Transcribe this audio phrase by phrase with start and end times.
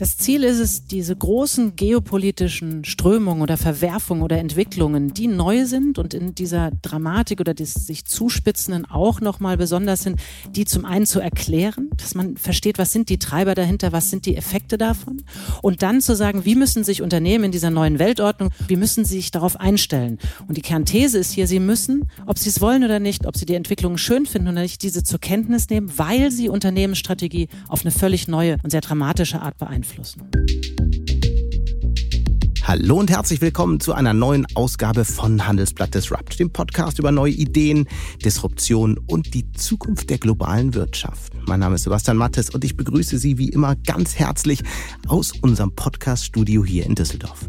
[0.00, 5.98] Das Ziel ist es, diese großen geopolitischen Strömungen oder Verwerfungen oder Entwicklungen, die neu sind
[5.98, 10.18] und in dieser Dramatik oder des sich zuspitzenden auch nochmal besonders sind,
[10.56, 14.24] die zum einen zu erklären, dass man versteht, was sind die Treiber dahinter, was sind
[14.24, 15.22] die Effekte davon
[15.60, 19.16] und dann zu sagen, wie müssen sich Unternehmen in dieser neuen Weltordnung, wie müssen sie
[19.16, 20.18] sich darauf einstellen.
[20.48, 23.44] Und die Kernthese ist hier, sie müssen, ob sie es wollen oder nicht, ob sie
[23.44, 27.90] die Entwicklung schön finden oder nicht, diese zur Kenntnis nehmen, weil sie Unternehmensstrategie auf eine
[27.90, 30.30] völlig neue und sehr dramatische Art beeinflussen beeinflussen.
[32.62, 37.32] Hallo und herzlich willkommen zu einer neuen Ausgabe von Handelsblatt Disrupt, dem Podcast über neue
[37.32, 37.88] Ideen,
[38.24, 41.32] Disruption und die Zukunft der globalen Wirtschaft.
[41.46, 44.62] Mein Name ist Sebastian Mattes und ich begrüße Sie wie immer ganz herzlich
[45.08, 47.48] aus unserem Podcast-Studio hier in Düsseldorf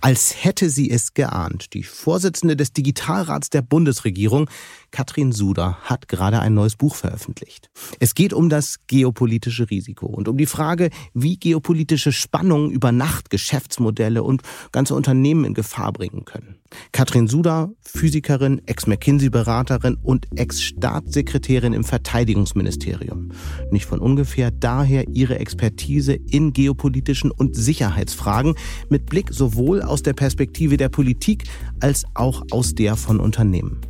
[0.00, 1.74] als hätte sie es geahnt.
[1.74, 4.48] Die Vorsitzende des Digitalrats der Bundesregierung,
[4.90, 7.70] Katrin Suder, hat gerade ein neues Buch veröffentlicht.
[8.00, 13.30] Es geht um das geopolitische Risiko und um die Frage, wie geopolitische Spannungen über Nacht
[13.30, 16.56] Geschäftsmodelle und ganze Unternehmen in Gefahr bringen können.
[16.92, 23.32] Katrin Suda, Physikerin, Ex-McKinsey-Beraterin und Ex-Staatssekretärin im Verteidigungsministerium.
[23.70, 28.54] Nicht von ungefähr daher ihre Expertise in geopolitischen und Sicherheitsfragen
[28.88, 31.44] mit Blick sowohl aus der Perspektive der Politik
[31.80, 33.80] als auch aus der von Unternehmen.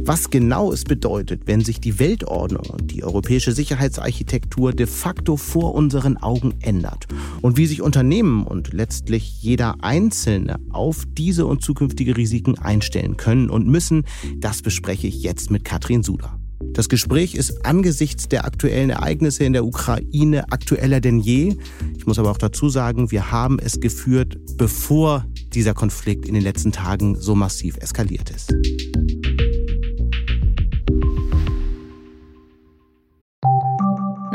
[0.00, 5.74] Was genau es bedeutet, wenn sich die Weltordnung und die europäische Sicherheitsarchitektur de facto vor
[5.74, 7.06] unseren Augen ändert
[7.42, 13.50] und wie sich Unternehmen und letztlich jeder Einzelne auf diese und zukünftige Risiken einstellen können
[13.50, 14.04] und müssen,
[14.36, 16.38] das bespreche ich jetzt mit Katrin Suda.
[16.72, 21.56] Das Gespräch ist angesichts der aktuellen Ereignisse in der Ukraine aktueller denn je.
[21.96, 26.42] Ich muss aber auch dazu sagen, wir haben es geführt, bevor dieser Konflikt in den
[26.42, 28.54] letzten Tagen so massiv eskaliert ist.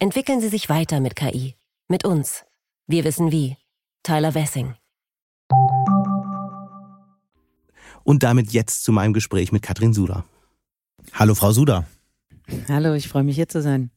[0.00, 1.56] Entwickeln Sie sich weiter mit KI.
[1.88, 2.44] Mit uns.
[2.86, 3.56] Wir wissen wie.
[4.04, 4.76] Tyler Wessing.
[8.04, 10.24] Und damit jetzt zu meinem Gespräch mit Katrin Suda.
[11.14, 11.84] Hallo, Frau Suda.
[12.68, 13.90] Hallo, ich freue mich hier zu sein.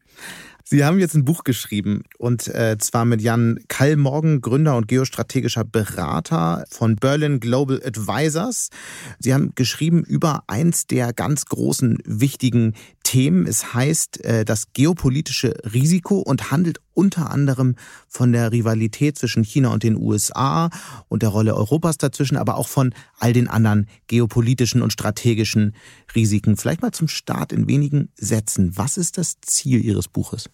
[0.73, 5.65] Sie haben jetzt ein Buch geschrieben und äh, zwar mit Jan Kallmorgen, Gründer und geostrategischer
[5.65, 8.69] Berater von Berlin Global Advisors.
[9.19, 13.47] Sie haben geschrieben über eins der ganz großen wichtigen Themen.
[13.47, 17.75] Es heißt äh, das geopolitische Risiko und handelt unter anderem
[18.07, 20.69] von der Rivalität zwischen China und den USA
[21.09, 25.75] und der Rolle Europas dazwischen, aber auch von all den anderen geopolitischen und strategischen
[26.15, 26.55] Risiken.
[26.55, 28.77] Vielleicht mal zum Start in wenigen Sätzen.
[28.77, 30.49] Was ist das Ziel Ihres Buches?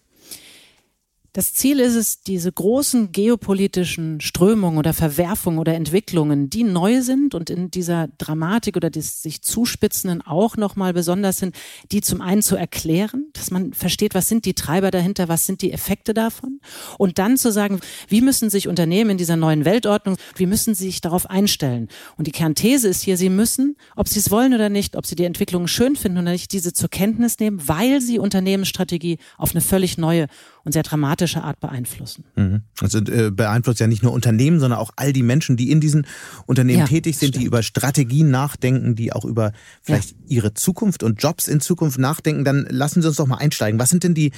[1.34, 7.34] Das Ziel ist es, diese großen geopolitischen Strömungen oder Verwerfungen oder Entwicklungen, die neu sind
[7.34, 11.54] und in dieser Dramatik oder des sich zuspitzenden auch nochmal besonders sind,
[11.92, 15.60] die zum einen zu erklären, dass man versteht, was sind die Treiber dahinter, was sind
[15.60, 16.60] die Effekte davon
[16.96, 20.86] und dann zu sagen, wie müssen sich Unternehmen in dieser neuen Weltordnung, wie müssen sie
[20.86, 21.88] sich darauf einstellen.
[22.16, 25.14] Und die Kernthese ist hier, sie müssen, ob sie es wollen oder nicht, ob sie
[25.14, 29.60] die Entwicklung schön finden oder nicht, diese zur Kenntnis nehmen, weil sie Unternehmensstrategie auf eine
[29.60, 30.26] völlig neue
[30.68, 32.24] und sehr dramatische Art beeinflussen.
[32.36, 32.60] Mhm.
[32.82, 36.06] Also äh, beeinflusst ja nicht nur Unternehmen, sondern auch all die Menschen, die in diesen
[36.44, 37.42] Unternehmen ja, tätig sind, stimmt.
[37.42, 40.16] die über Strategien nachdenken, die auch über vielleicht ja.
[40.28, 42.44] ihre Zukunft und Jobs in Zukunft nachdenken.
[42.44, 43.80] Dann lassen Sie uns doch mal einsteigen.
[43.80, 44.32] Was sind denn die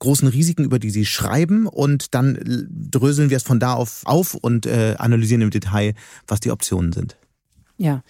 [0.00, 1.68] großen Risiken, über die Sie schreiben?
[1.68, 5.94] Und dann dröseln wir es von da auf auf und äh, analysieren im Detail,
[6.26, 7.16] was die Optionen sind.
[7.78, 8.02] Ja.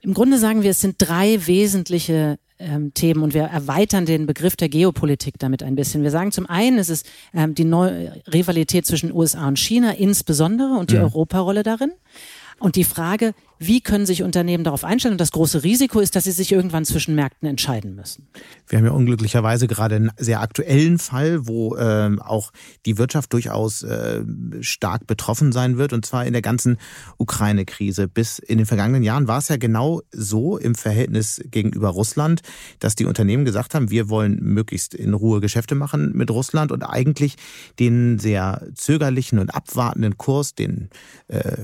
[0.00, 4.56] Im Grunde sagen wir, es sind drei wesentliche ähm, Themen und wir erweitern den Begriff
[4.56, 6.02] der Geopolitik damit ein bisschen.
[6.02, 10.74] Wir sagen zum einen, es ist ähm, die neue Rivalität zwischen USA und China insbesondere
[10.74, 11.02] und die ja.
[11.02, 11.92] Europarolle darin.
[12.58, 15.12] Und die Frage, wie können sich Unternehmen darauf einstellen?
[15.12, 18.26] Und das große Risiko ist, dass sie sich irgendwann zwischen Märkten entscheiden müssen.
[18.66, 22.52] Wir haben ja unglücklicherweise gerade einen sehr aktuellen Fall, wo äh, auch
[22.86, 24.22] die Wirtschaft durchaus äh,
[24.62, 26.78] stark betroffen sein wird, und zwar in der ganzen
[27.18, 28.08] Ukraine-Krise.
[28.08, 32.40] Bis in den vergangenen Jahren war es ja genau so im Verhältnis gegenüber Russland,
[32.78, 36.82] dass die Unternehmen gesagt haben, wir wollen möglichst in Ruhe Geschäfte machen mit Russland und
[36.82, 37.36] eigentlich
[37.78, 40.88] den sehr zögerlichen und abwartenden Kurs, den
[41.28, 41.58] äh,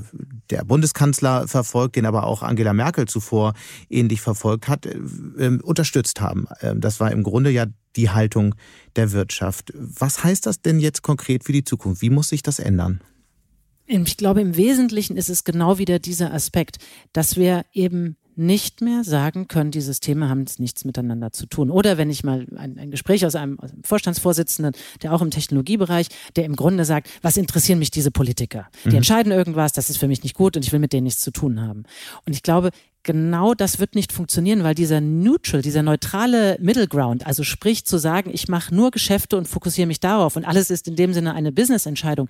[0.51, 3.55] der Bundeskanzler verfolgt, verfolgt, den aber auch Angela Merkel zuvor
[3.89, 4.99] ähnlich verfolgt hat, äh,
[5.39, 6.47] ähm, unterstützt haben.
[6.61, 7.67] Ähm, das war im Grunde ja
[7.97, 8.55] die Haltung
[8.97, 9.73] der Wirtschaft.
[9.75, 12.03] Was heißt das denn jetzt konkret für die Zukunft?
[12.03, 13.01] Wie muss sich das ändern?
[13.87, 16.79] Ich glaube, im Wesentlichen ist es genau wieder dieser Aspekt,
[17.13, 21.71] dass wir eben nicht mehr sagen können, die Systeme haben nichts miteinander zu tun.
[21.71, 25.31] Oder wenn ich mal ein, ein Gespräch aus einem, aus einem, Vorstandsvorsitzenden, der auch im
[25.31, 28.69] Technologiebereich, der im Grunde sagt, was interessieren mich diese Politiker?
[28.85, 28.97] Die mhm.
[28.97, 31.31] entscheiden irgendwas, das ist für mich nicht gut und ich will mit denen nichts zu
[31.31, 31.85] tun haben.
[32.27, 32.71] Und ich glaube,
[33.03, 37.97] genau das wird nicht funktionieren, weil dieser neutral, dieser neutrale Middle Ground, also sprich zu
[37.99, 41.35] sagen, ich mache nur Geschäfte und fokussiere mich darauf und alles ist in dem Sinne
[41.35, 42.29] eine Business-Entscheidung.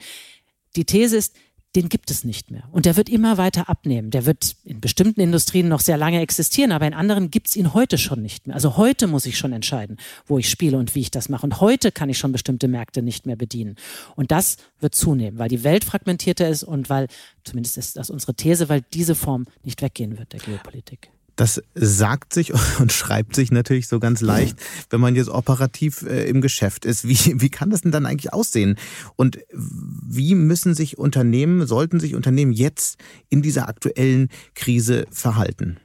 [0.76, 1.35] Die These ist,
[1.76, 2.64] den gibt es nicht mehr.
[2.73, 4.11] Und der wird immer weiter abnehmen.
[4.11, 7.75] Der wird in bestimmten Industrien noch sehr lange existieren, aber in anderen gibt es ihn
[7.75, 8.55] heute schon nicht mehr.
[8.55, 11.44] Also heute muss ich schon entscheiden, wo ich spiele und wie ich das mache.
[11.44, 13.76] Und heute kann ich schon bestimmte Märkte nicht mehr bedienen.
[14.17, 17.08] Und das wird zunehmen, weil die Welt fragmentierter ist und weil,
[17.44, 21.11] zumindest ist das unsere These, weil diese Form nicht weggehen wird der Geopolitik.
[21.37, 24.59] Das sagt sich und schreibt sich natürlich so ganz leicht,
[24.91, 27.06] wenn man jetzt operativ äh, im Geschäft ist.
[27.06, 28.77] Wie, wie kann das denn dann eigentlich aussehen?
[29.17, 32.99] Und wie müssen sich Unternehmen, sollten sich Unternehmen jetzt
[33.29, 35.77] in dieser aktuellen Krise verhalten?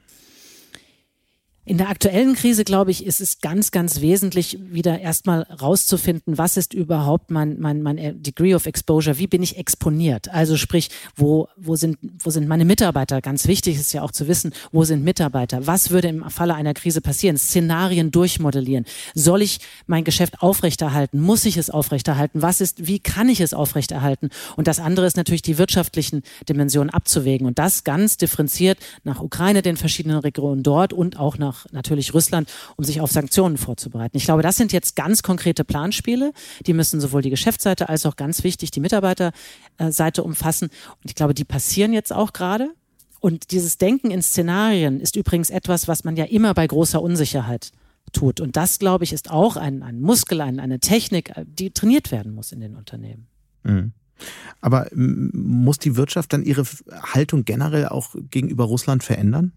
[1.64, 6.56] In der aktuellen Krise, glaube ich, ist es ganz, ganz wesentlich, wieder erstmal rauszufinden, was
[6.56, 10.28] ist überhaupt mein, mein, mein Degree of Exposure, wie bin ich exponiert?
[10.28, 13.20] Also sprich, wo, wo, sind, wo sind meine Mitarbeiter?
[13.20, 15.64] Ganz wichtig ist ja auch zu wissen, wo sind Mitarbeiter?
[15.64, 17.38] Was würde im Falle einer Krise passieren?
[17.38, 18.84] Szenarien durchmodellieren.
[19.14, 21.20] Soll ich mein Geschäft aufrechterhalten?
[21.20, 22.42] Muss ich es aufrechterhalten?
[22.42, 24.30] Was ist, wie kann ich es aufrechterhalten?
[24.56, 29.62] Und das andere ist natürlich die wirtschaftlichen Dimensionen abzuwägen und das ganz differenziert nach Ukraine,
[29.62, 34.16] den verschiedenen Regionen dort und auch nach nach natürlich Russland, um sich auf Sanktionen vorzubereiten.
[34.16, 36.32] Ich glaube, das sind jetzt ganz konkrete Planspiele.
[36.66, 40.68] Die müssen sowohl die Geschäftsseite als auch ganz wichtig die Mitarbeiterseite umfassen.
[41.02, 42.70] Und ich glaube, die passieren jetzt auch gerade.
[43.20, 47.70] Und dieses Denken in Szenarien ist übrigens etwas, was man ja immer bei großer Unsicherheit
[48.12, 48.40] tut.
[48.40, 52.34] Und das, glaube ich, ist auch ein, ein Muskel, ein, eine Technik, die trainiert werden
[52.34, 53.28] muss in den Unternehmen.
[53.62, 53.92] Mhm.
[54.60, 59.52] Aber muss die Wirtschaft dann ihre Haltung generell auch gegenüber Russland verändern?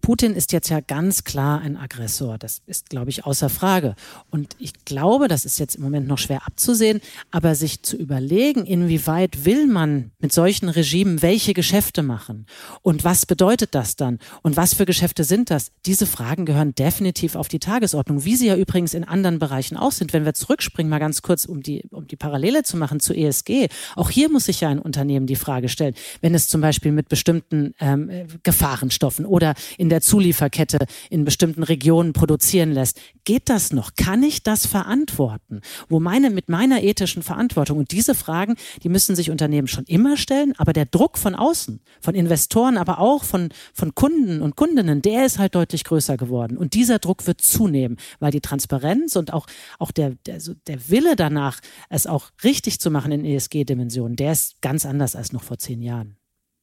[0.00, 2.38] Putin ist jetzt ja ganz klar ein Aggressor.
[2.38, 3.94] Das ist, glaube ich, außer Frage.
[4.30, 7.00] Und ich glaube, das ist jetzt im Moment noch schwer abzusehen,
[7.30, 12.46] aber sich zu überlegen, inwieweit will man mit solchen Regimen welche Geschäfte machen
[12.82, 15.72] und was bedeutet das dann und was für Geschäfte sind das?
[15.86, 19.92] Diese Fragen gehören definitiv auf die Tagesordnung, wie sie ja übrigens in anderen Bereichen auch
[19.92, 20.12] sind.
[20.12, 23.68] Wenn wir zurückspringen, mal ganz kurz, um die, um die Parallele zu machen zu ESG.
[23.96, 27.08] Auch hier muss sich ja ein Unternehmen die Frage stellen, wenn es zum Beispiel mit
[27.08, 28.10] bestimmten ähm,
[28.42, 30.78] Gefahrenstoffen oder in der Zulieferkette
[31.10, 33.00] in bestimmten Regionen produzieren lässt.
[33.24, 33.94] Geht das noch?
[33.96, 35.60] Kann ich das verantworten?
[35.88, 40.16] Wo meine, mit meiner ethischen Verantwortung und diese Fragen, die müssen sich Unternehmen schon immer
[40.16, 45.02] stellen, aber der Druck von außen, von Investoren, aber auch von, von Kunden und Kundinnen,
[45.02, 46.56] der ist halt deutlich größer geworden.
[46.56, 49.46] Und dieser Druck wird zunehmen, weil die Transparenz und auch,
[49.78, 54.60] auch der, der, der Wille danach, es auch richtig zu machen in ESG-Dimensionen, der ist
[54.62, 56.19] ganz anders als noch vor zehn Jahren.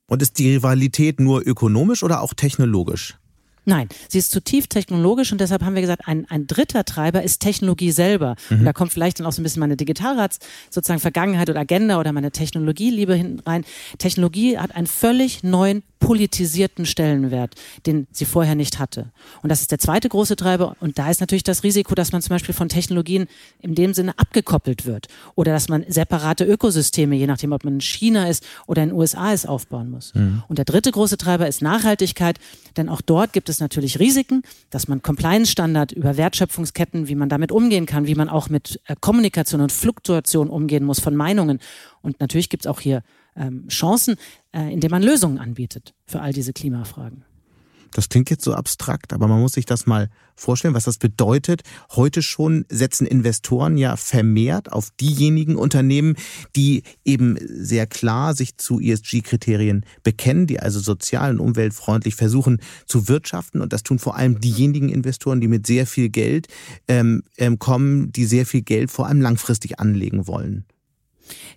[0.07, 3.17] Und ist die Rivalität nur ökonomisch oder auch technologisch?
[3.69, 7.39] Nein, sie ist zutiefst technologisch und deshalb haben wir gesagt, ein, ein dritter Treiber ist
[7.39, 8.37] Technologie selber.
[8.49, 8.63] Mhm.
[8.63, 10.39] da kommt vielleicht dann auch so ein bisschen meine Digitalrats
[10.69, 13.65] sozusagen Vergangenheit oder Agenda oder meine Technologieliebe hinten rein.
[13.97, 17.55] Technologie hat einen völlig neuen politisierten Stellenwert,
[17.85, 19.11] den sie vorher nicht hatte.
[19.41, 20.75] Und das ist der zweite große Treiber.
[20.79, 23.27] Und da ist natürlich das Risiko, dass man zum Beispiel von Technologien
[23.59, 27.81] in dem Sinne abgekoppelt wird oder dass man separate Ökosysteme, je nachdem, ob man in
[27.81, 30.13] China ist oder in den USA ist, aufbauen muss.
[30.13, 30.43] Mhm.
[30.47, 32.39] Und der dritte große Treiber ist Nachhaltigkeit,
[32.75, 37.51] denn auch dort gibt es natürlich Risiken, dass man Compliance-Standard über Wertschöpfungsketten, wie man damit
[37.51, 41.59] umgehen kann, wie man auch mit äh, Kommunikation und Fluktuation umgehen muss von Meinungen.
[42.01, 43.03] Und natürlich gibt es auch hier
[43.37, 44.15] ähm, Chancen,
[44.51, 47.23] äh, indem man Lösungen anbietet für all diese Klimafragen.
[47.93, 51.63] Das klingt jetzt so abstrakt, aber man muss sich das mal vorstellen, was das bedeutet.
[51.95, 56.15] Heute schon setzen Investoren ja vermehrt auf diejenigen Unternehmen,
[56.55, 63.07] die eben sehr klar sich zu ESG-Kriterien bekennen, die also sozial und umweltfreundlich versuchen zu
[63.07, 63.61] wirtschaften.
[63.61, 66.47] Und das tun vor allem diejenigen Investoren, die mit sehr viel Geld
[66.87, 70.65] ähm, ähm kommen, die sehr viel Geld vor allem langfristig anlegen wollen.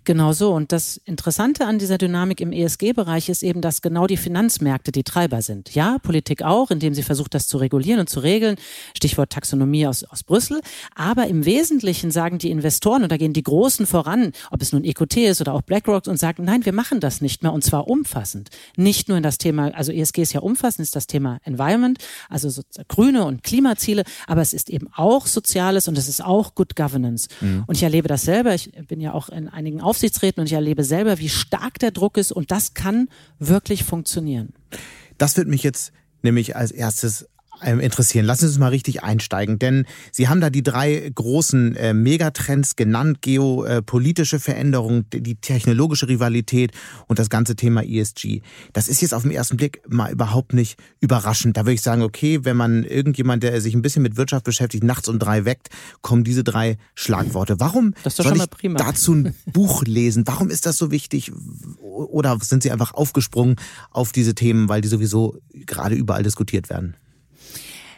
[0.04, 0.52] Genau so.
[0.52, 5.04] Und das Interessante an dieser Dynamik im ESG-Bereich ist eben, dass genau die Finanzmärkte die
[5.04, 5.74] Treiber sind.
[5.74, 8.56] Ja, Politik auch, indem sie versucht, das zu regulieren und zu regeln.
[8.96, 10.60] Stichwort Taxonomie aus, aus Brüssel.
[10.94, 14.84] Aber im Wesentlichen sagen die Investoren, und da gehen die Großen voran, ob es nun
[14.84, 17.88] EQT ist oder auch BlackRock, und sagen, nein, wir machen das nicht mehr und zwar
[17.88, 18.50] umfassend.
[18.76, 21.98] Nicht nur in das Thema, also ESG ist ja umfassend, ist das Thema Environment,
[22.28, 26.54] also so grüne und Klimaziele, aber es ist eben auch Soziales und es ist auch
[26.54, 27.28] Good Governance.
[27.40, 27.64] Mhm.
[27.66, 28.54] Und ich erlebe das selber.
[28.54, 32.16] Ich bin ja auch in einigen Aufsichtsräten und ich erlebe selber, wie stark der Druck
[32.16, 34.54] ist und das kann wirklich funktionieren.
[35.18, 37.28] Das wird mich jetzt nämlich als erstes
[37.62, 38.26] interessieren.
[38.26, 42.76] Lassen Sie uns mal richtig einsteigen, denn Sie haben da die drei großen äh, Megatrends
[42.76, 46.72] genannt, geopolitische Veränderung, die technologische Rivalität
[47.06, 48.42] und das ganze Thema ESG.
[48.72, 51.56] Das ist jetzt auf den ersten Blick mal überhaupt nicht überraschend.
[51.56, 54.84] Da würde ich sagen, okay, wenn man irgendjemand, der sich ein bisschen mit Wirtschaft beschäftigt,
[54.84, 55.68] nachts um drei weckt,
[56.02, 57.60] kommen diese drei Schlagworte.
[57.60, 60.26] Warum soll ich dazu ein Buch lesen?
[60.26, 61.32] Warum ist das so wichtig?
[61.80, 63.56] Oder sind Sie einfach aufgesprungen
[63.90, 66.96] auf diese Themen, weil die sowieso gerade überall diskutiert werden?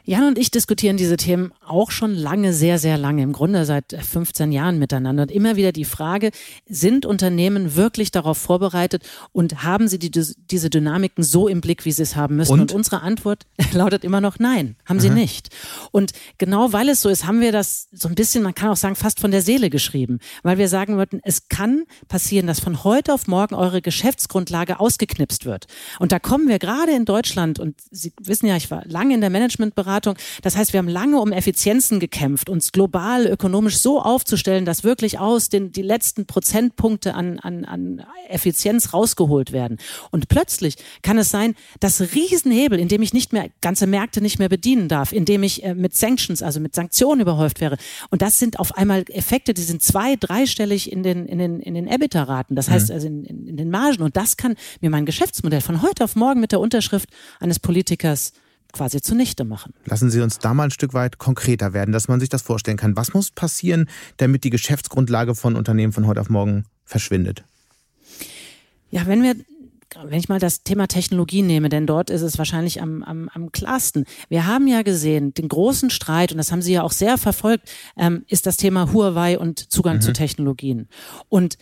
[0.05, 3.93] Jan und ich diskutieren diese Themen auch schon lange, sehr, sehr lange, im Grunde seit
[3.93, 5.23] 15 Jahren miteinander.
[5.23, 6.33] Und immer wieder die Frage,
[6.69, 11.93] sind Unternehmen wirklich darauf vorbereitet und haben sie die, diese Dynamiken so im Blick, wie
[11.93, 12.53] sie es haben müssen?
[12.53, 15.51] Und, und unsere Antwort lautet immer noch nein, haben sie nicht.
[15.93, 18.77] Und genau weil es so ist, haben wir das so ein bisschen, man kann auch
[18.77, 22.83] sagen, fast von der Seele geschrieben, weil wir sagen wollten, es kann passieren, dass von
[22.83, 25.67] heute auf morgen eure Geschäftsgrundlage ausgeknipst wird.
[26.01, 29.21] Und da kommen wir gerade in Deutschland, und Sie wissen ja, ich war lange in
[29.21, 30.17] der Managementberatung, Beratung.
[30.43, 35.19] Das heißt, wir haben lange um Effizienzen gekämpft, uns global ökonomisch so aufzustellen, dass wirklich
[35.19, 39.79] aus den die letzten Prozentpunkte an, an, an Effizienz rausgeholt werden.
[40.11, 44.39] Und plötzlich kann es sein, dass Riesenhebel, in dem ich nicht mehr ganze Märkte nicht
[44.39, 47.77] mehr bedienen darf, in dem ich äh, mit Sanctions, also mit Sanktionen überhäuft wäre.
[48.11, 51.75] Und das sind auf einmal Effekte, die sind zwei, dreistellig in den in den in
[51.75, 52.57] den EBITDA-Raten.
[52.57, 52.95] Das heißt mhm.
[52.95, 54.03] also in, in, in den Margen.
[54.03, 57.09] Und das kann mir mein Geschäftsmodell von heute auf morgen mit der Unterschrift
[57.41, 58.33] eines Politikers
[58.73, 59.75] quasi zunichte machen.
[59.85, 62.77] Lassen Sie uns da mal ein Stück weit konkreter werden, dass man sich das vorstellen
[62.77, 62.97] kann.
[62.97, 67.45] Was muss passieren, damit die Geschäftsgrundlage von Unternehmen von heute auf morgen verschwindet?
[68.91, 69.37] Ja, wenn wir
[70.05, 73.53] wenn ich mal das Thema Technologie nehme, denn dort ist es wahrscheinlich am, am, am
[73.53, 74.07] klarsten.
[74.29, 77.71] Wir haben ja gesehen, den großen Streit, und das haben Sie ja auch sehr verfolgt,
[77.97, 80.01] ähm, ist das Thema Huawei und Zugang mhm.
[80.01, 80.89] zu Technologien.
[81.29, 81.59] Und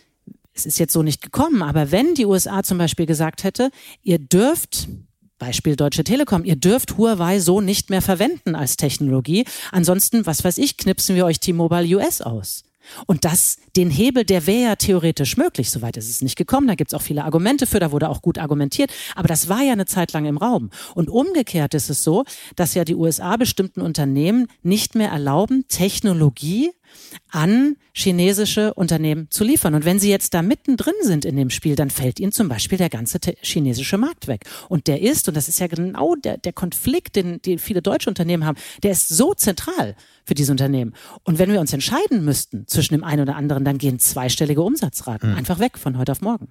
[0.53, 3.71] es ist jetzt so nicht gekommen, aber wenn die USA zum Beispiel gesagt hätte,
[4.03, 4.87] ihr dürft
[5.41, 6.45] Beispiel Deutsche Telekom.
[6.45, 9.43] Ihr dürft Huawei so nicht mehr verwenden als Technologie.
[9.71, 12.63] Ansonsten, was weiß ich, knipsen wir euch T-Mobile US aus.
[13.07, 15.71] Und das, den Hebel, der wäre ja theoretisch möglich.
[15.71, 16.67] Soweit ist es nicht gekommen.
[16.67, 18.91] Da gibt's auch viele Argumente für, da wurde auch gut argumentiert.
[19.15, 20.69] Aber das war ja eine Zeit lang im Raum.
[20.93, 22.23] Und umgekehrt ist es so,
[22.55, 26.69] dass ja die USA bestimmten Unternehmen nicht mehr erlauben, Technologie
[27.29, 29.73] an chinesische Unternehmen zu liefern.
[29.73, 32.77] Und wenn sie jetzt da mittendrin sind in dem Spiel, dann fällt ihnen zum Beispiel
[32.77, 34.45] der ganze chinesische Markt weg.
[34.69, 38.09] Und der ist, und das ist ja genau der, der Konflikt, den, den viele deutsche
[38.09, 39.95] Unternehmen haben, der ist so zentral
[40.25, 40.93] für diese Unternehmen.
[41.23, 45.31] Und wenn wir uns entscheiden müssten zwischen dem einen oder anderen, dann gehen zweistellige Umsatzraten
[45.31, 45.37] mhm.
[45.37, 46.47] einfach weg von heute auf morgen.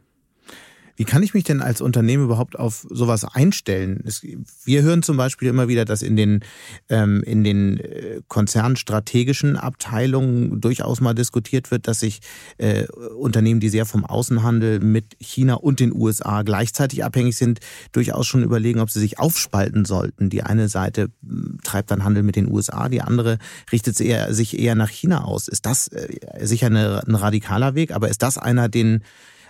[1.00, 4.02] Wie kann ich mich denn als Unternehmen überhaupt auf sowas einstellen?
[4.04, 4.20] Es,
[4.66, 6.44] wir hören zum Beispiel immer wieder, dass in den,
[6.90, 12.20] ähm, in den äh, konzernstrategischen Abteilungen durchaus mal diskutiert wird, dass sich
[12.58, 12.86] äh,
[13.18, 17.60] Unternehmen, die sehr vom Außenhandel mit China und den USA gleichzeitig abhängig sind,
[17.92, 20.28] durchaus schon überlegen, ob sie sich aufspalten sollten.
[20.28, 23.38] Die eine Seite hm, treibt dann Handel mit den USA, die andere
[23.72, 25.48] richtet sich eher, sich eher nach China aus.
[25.48, 29.02] Ist das äh, sicher eine, ein radikaler Weg, aber ist das einer, den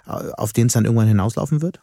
[0.06, 1.80] auf den es dann irgendwann hinauslaufen wird?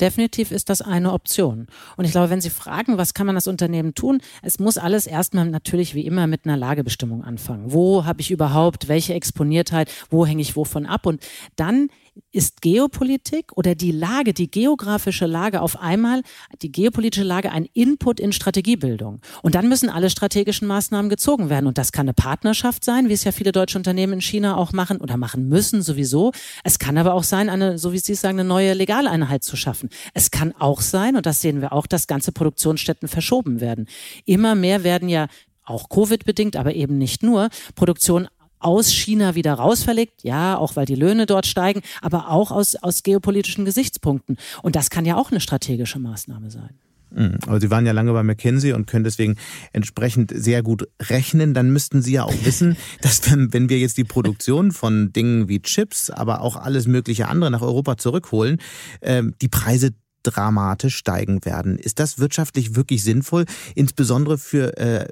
[0.00, 1.66] Definitiv ist das eine Option.
[1.96, 5.06] Und ich glaube, wenn Sie fragen, was kann man das Unternehmen tun, es muss alles
[5.06, 7.72] erstmal natürlich wie immer mit einer Lagebestimmung anfangen.
[7.72, 11.06] Wo habe ich überhaupt welche Exponiertheit, wo hänge ich wovon ab?
[11.06, 11.22] Und
[11.56, 11.88] dann
[12.32, 16.22] ist Geopolitik oder die Lage, die geografische Lage auf einmal,
[16.62, 19.20] die geopolitische Lage ein Input in Strategiebildung.
[19.42, 21.66] Und dann müssen alle strategischen Maßnahmen gezogen werden.
[21.66, 24.72] Und das kann eine Partnerschaft sein, wie es ja viele deutsche Unternehmen in China auch
[24.72, 26.32] machen oder machen müssen sowieso.
[26.64, 29.88] Es kann aber auch sein, eine, so wie Sie sagen, eine neue Legaleinheit zu schaffen.
[30.14, 33.86] Es kann auch sein, und das sehen wir auch, dass ganze Produktionsstätten verschoben werden.
[34.24, 35.26] Immer mehr werden ja
[35.64, 38.28] auch Covid-bedingt, aber eben nicht nur, Produktion
[38.60, 43.02] aus China wieder rausverlegt, ja, auch weil die Löhne dort steigen, aber auch aus, aus
[43.02, 44.36] geopolitischen Gesichtspunkten.
[44.62, 46.78] Und das kann ja auch eine strategische Maßnahme sein.
[47.10, 47.38] Mhm.
[47.46, 49.36] Aber Sie waren ja lange bei McKinsey und können deswegen
[49.72, 51.54] entsprechend sehr gut rechnen.
[51.54, 55.48] Dann müssten Sie ja auch wissen, dass wenn, wenn wir jetzt die Produktion von Dingen
[55.48, 58.58] wie Chips, aber auch alles mögliche andere nach Europa zurückholen,
[59.00, 59.90] äh, die Preise
[60.22, 61.78] dramatisch steigen werden.
[61.78, 65.08] Ist das wirtschaftlich wirklich sinnvoll, insbesondere für äh,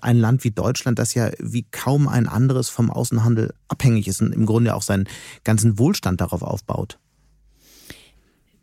[0.00, 4.32] ein Land wie Deutschland, das ja wie kaum ein anderes vom Außenhandel abhängig ist und
[4.32, 5.08] im Grunde auch seinen
[5.44, 6.98] ganzen Wohlstand darauf aufbaut?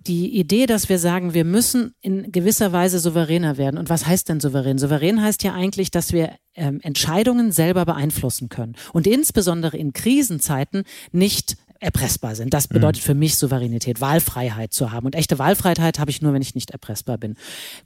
[0.07, 3.77] die Idee, dass wir sagen, wir müssen in gewisser Weise souveräner werden.
[3.77, 4.77] Und was heißt denn souverän?
[4.77, 10.83] Souverän heißt ja eigentlich, dass wir ähm, Entscheidungen selber beeinflussen können und insbesondere in Krisenzeiten
[11.11, 12.53] nicht erpressbar sind.
[12.53, 13.05] Das bedeutet mhm.
[13.07, 15.07] für mich Souveränität, Wahlfreiheit zu haben.
[15.07, 17.35] Und echte Wahlfreiheit habe ich nur, wenn ich nicht erpressbar bin.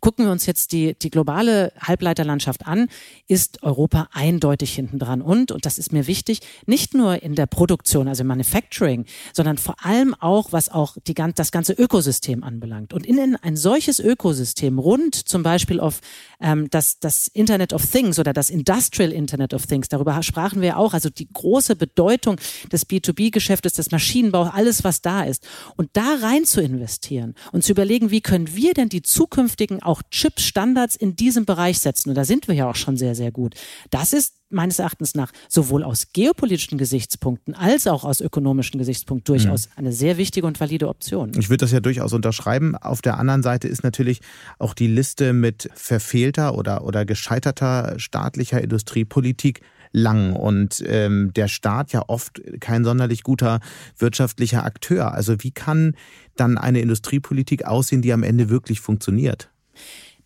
[0.01, 2.87] Gucken wir uns jetzt die, die globale Halbleiterlandschaft an,
[3.27, 5.21] ist Europa eindeutig hinten dran.
[5.21, 9.57] Und, und das ist mir wichtig, nicht nur in der Produktion, also im Manufacturing, sondern
[9.57, 12.93] vor allem auch, was auch die, das ganze Ökosystem anbelangt.
[12.93, 16.01] Und in ein solches Ökosystem rund zum Beispiel auf
[16.41, 20.77] ähm, das, das Internet of Things oder das Industrial Internet of Things, darüber sprachen wir
[20.77, 22.35] auch, also die große Bedeutung
[22.73, 25.47] des B2B-Geschäftes, des Maschinenbaus, alles, was da ist.
[25.75, 30.01] Und da rein zu investieren und zu überlegen, wie können wir denn die zukünftigen auch
[30.11, 32.09] Chip-Standards in diesem Bereich setzen?
[32.09, 33.55] Und da sind wir ja auch schon sehr, sehr gut.
[33.89, 39.67] Das ist meines Erachtens nach sowohl aus geopolitischen Gesichtspunkten als auch aus ökonomischen Gesichtspunkten durchaus
[39.67, 39.71] mhm.
[39.77, 41.31] eine sehr wichtige und valide Option.
[41.37, 42.75] Ich würde das ja durchaus unterschreiben.
[42.75, 44.21] Auf der anderen Seite ist natürlich
[44.59, 49.61] auch die Liste mit verfehlter oder, oder gescheiterter staatlicher Industriepolitik
[49.95, 53.59] lang und ähm, der Staat ja oft kein sonderlich guter
[53.97, 55.13] wirtschaftlicher Akteur.
[55.13, 55.95] Also wie kann
[56.35, 59.49] dann eine Industriepolitik aussehen, die am Ende wirklich funktioniert?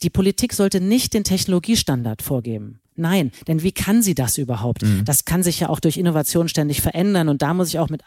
[0.01, 2.79] Die Politik sollte nicht den Technologiestandard vorgeben.
[2.95, 4.81] Nein, denn wie kann sie das überhaupt?
[4.81, 5.05] Mhm.
[5.05, 8.01] Das kann sich ja auch durch Innovation ständig verändern und da muss ich auch mit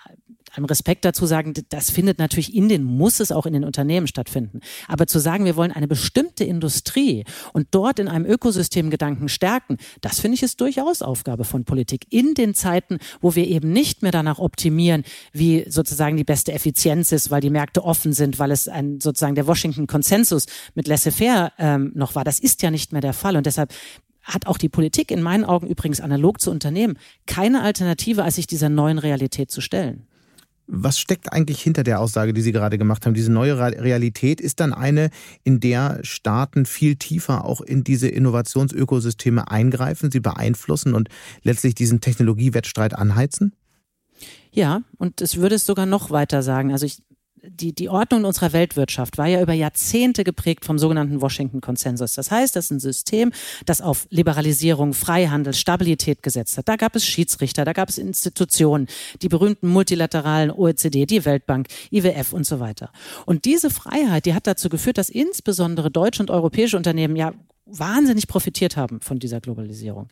[0.54, 4.06] einem Respekt dazu sagen, das findet natürlich in den, muss es auch in den Unternehmen
[4.06, 4.60] stattfinden.
[4.88, 9.78] Aber zu sagen, wir wollen eine bestimmte Industrie und dort in einem Ökosystem Gedanken stärken,
[10.00, 12.06] das finde ich ist durchaus Aufgabe von Politik.
[12.10, 17.12] In den Zeiten, wo wir eben nicht mehr danach optimieren, wie sozusagen die beste Effizienz
[17.12, 21.52] ist, weil die Märkte offen sind, weil es ein sozusagen der Washington Konsensus mit laissez-faire
[21.58, 22.24] ähm, noch war.
[22.24, 23.36] Das ist ja nicht mehr der Fall.
[23.36, 23.72] Und deshalb
[24.22, 28.46] hat auch die Politik in meinen Augen übrigens analog zu Unternehmen keine Alternative, als sich
[28.46, 30.06] dieser neuen Realität zu stellen.
[30.66, 33.14] Was steckt eigentlich hinter der Aussage, die Sie gerade gemacht haben?
[33.14, 35.10] Diese neue Realität ist dann eine,
[35.44, 41.08] in der Staaten viel tiefer auch in diese Innovationsökosysteme eingreifen, sie beeinflussen und
[41.42, 43.54] letztlich diesen Technologiewettstreit anheizen?
[44.52, 46.72] Ja, und es würde es sogar noch weiter sagen.
[46.72, 47.02] Also ich
[47.60, 52.14] die, die Ordnung unserer Weltwirtschaft war ja über Jahrzehnte geprägt vom sogenannten Washington-Konsensus.
[52.14, 53.32] Das heißt, das ist ein System,
[53.66, 56.68] das auf Liberalisierung, Freihandel, Stabilität gesetzt hat.
[56.68, 58.86] Da gab es Schiedsrichter, da gab es Institutionen,
[59.20, 62.90] die berühmten multilateralen OECD, die Weltbank, IWF und so weiter.
[63.26, 67.32] Und diese Freiheit, die hat dazu geführt, dass insbesondere deutsche und europäische Unternehmen ja
[67.66, 70.08] wahnsinnig profitiert haben von dieser Globalisierung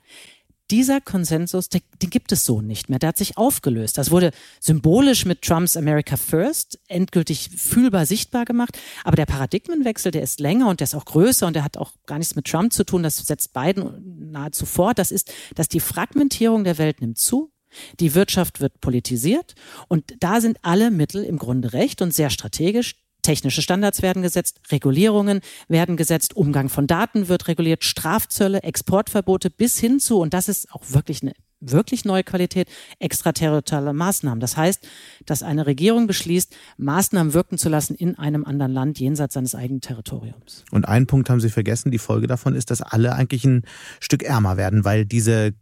[0.71, 2.99] dieser Konsensus, den, gibt es so nicht mehr.
[2.99, 3.99] Der hat sich aufgelöst.
[3.99, 8.79] Das wurde symbolisch mit Trumps America First endgültig fühlbar sichtbar gemacht.
[9.05, 11.93] Aber der Paradigmenwechsel, der ist länger und der ist auch größer und der hat auch
[12.06, 13.02] gar nichts mit Trump zu tun.
[13.02, 14.99] Das setzt beiden nahezu fort.
[14.99, 17.52] Das ist, dass die Fragmentierung der Welt nimmt zu.
[18.00, 19.54] Die Wirtschaft wird politisiert
[19.87, 24.61] und da sind alle Mittel im Grunde recht und sehr strategisch Technische Standards werden gesetzt,
[24.71, 30.49] Regulierungen werden gesetzt, Umgang von Daten wird reguliert, Strafzölle, Exportverbote bis hin zu, und das
[30.49, 32.68] ist auch wirklich eine wirklich neue Qualität
[32.99, 34.40] extraterritoriale Maßnahmen.
[34.40, 34.86] Das heißt,
[35.26, 39.80] dass eine Regierung beschließt, Maßnahmen wirken zu lassen in einem anderen Land jenseits seines eigenen
[39.80, 40.64] Territoriums.
[40.70, 43.62] Und einen Punkt haben Sie vergessen, die Folge davon ist, dass alle eigentlich ein
[44.00, 45.52] Stück ärmer werden, weil diese ja.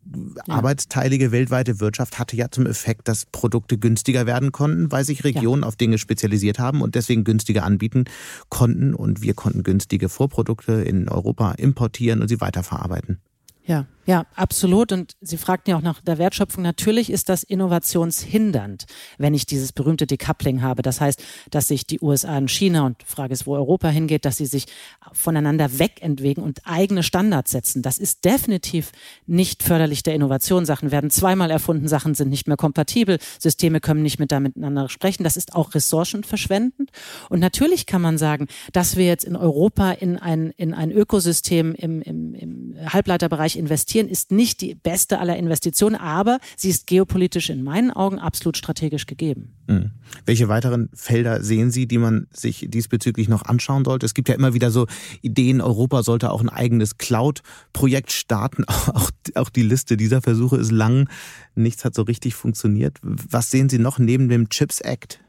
[0.47, 5.63] arbeitsteilige weltweite Wirtschaft hatte ja zum Effekt, dass Produkte günstiger werden konnten, weil sich Regionen
[5.63, 5.69] ja.
[5.69, 8.05] auf Dinge spezialisiert haben und deswegen günstiger anbieten
[8.49, 13.19] konnten und wir konnten günstige Vorprodukte in Europa importieren und sie weiterverarbeiten.
[13.65, 14.91] Ja, ja, absolut.
[14.91, 16.63] Und Sie fragten ja auch nach der Wertschöpfung.
[16.63, 18.87] Natürlich ist das innovationshindernd,
[19.19, 20.81] wenn ich dieses berühmte Decoupling habe.
[20.81, 24.39] Das heißt, dass sich die USA und China und Frage ist, wo Europa hingeht, dass
[24.39, 24.65] sie sich
[25.13, 27.83] voneinander wegentwegen und eigene Standards setzen.
[27.83, 28.93] Das ist definitiv
[29.27, 30.65] nicht förderlich der Innovation.
[30.65, 35.23] Sachen werden zweimal erfunden, Sachen sind nicht mehr kompatibel, Systeme können nicht mit miteinander sprechen.
[35.23, 36.93] Das ist auch ressourcenverschwendend.
[37.29, 41.75] Und natürlich kann man sagen, dass wir jetzt in Europa in ein, in ein Ökosystem
[41.75, 47.51] im, im, im Halbleiterbereich investieren, ist nicht die beste aller Investitionen, aber sie ist geopolitisch
[47.51, 49.55] in meinen Augen absolut strategisch gegeben.
[49.67, 49.91] Mhm.
[50.27, 54.07] Welche weiteren Felder sehen Sie, die man sich diesbezüglich noch anschauen sollte?
[54.07, 54.87] Es gibt ja immer wieder so
[55.23, 58.65] Ideen, Europa sollte auch ein eigenes Cloud-Projekt starten.
[58.69, 61.09] Auch, auch die Liste dieser Versuche ist lang.
[61.55, 62.97] Nichts hat so richtig funktioniert.
[63.03, 65.21] Was sehen Sie noch neben dem Chips Act?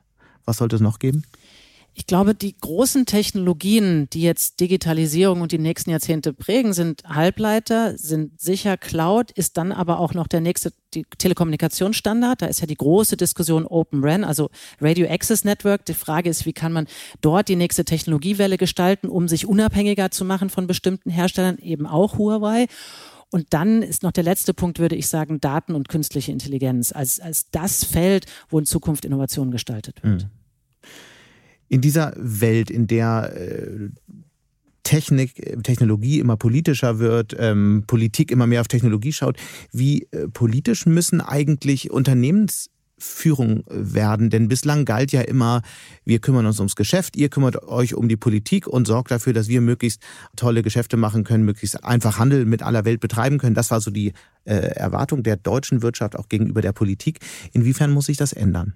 [0.45, 1.23] Was sollte es noch geben?
[2.00, 7.98] Ich glaube, die großen Technologien, die jetzt Digitalisierung und die nächsten Jahrzehnte prägen, sind Halbleiter,
[7.98, 10.72] sind sicher Cloud, ist dann aber auch noch der nächste
[11.18, 12.42] Telekommunikationsstandard.
[12.42, 15.84] Da ist ja die große Diskussion Open RAN, also Radio Access Network.
[15.88, 16.88] Die Frage ist, wie kann man
[17.20, 22.18] dort die nächste Technologiewelle gestalten, um sich unabhängiger zu machen von bestimmten Herstellern, eben auch
[22.18, 22.68] Huawei.
[23.30, 27.20] Und dann ist noch der letzte Punkt, würde ich sagen, Daten und künstliche Intelligenz als,
[27.20, 30.24] als das Feld, wo in Zukunft Innovation gestaltet wird.
[30.24, 30.38] Mhm.
[31.69, 33.89] In dieser Welt, in der äh,
[34.84, 39.38] Technik, Technologie immer politischer wird, ähm, Politik immer mehr auf Technologie schaut,
[39.71, 44.29] wie äh, politisch müssen eigentlich Unternehmens Führung werden?
[44.29, 45.62] Denn bislang galt ja immer,
[46.05, 49.47] wir kümmern uns ums Geschäft, ihr kümmert euch um die Politik und sorgt dafür, dass
[49.47, 50.01] wir möglichst
[50.36, 53.55] tolle Geschäfte machen können, möglichst einfach Handel mit aller Welt betreiben können.
[53.55, 54.13] Das war so die
[54.45, 57.19] äh, Erwartung der deutschen Wirtschaft auch gegenüber der Politik.
[57.53, 58.73] Inwiefern muss sich das ändern?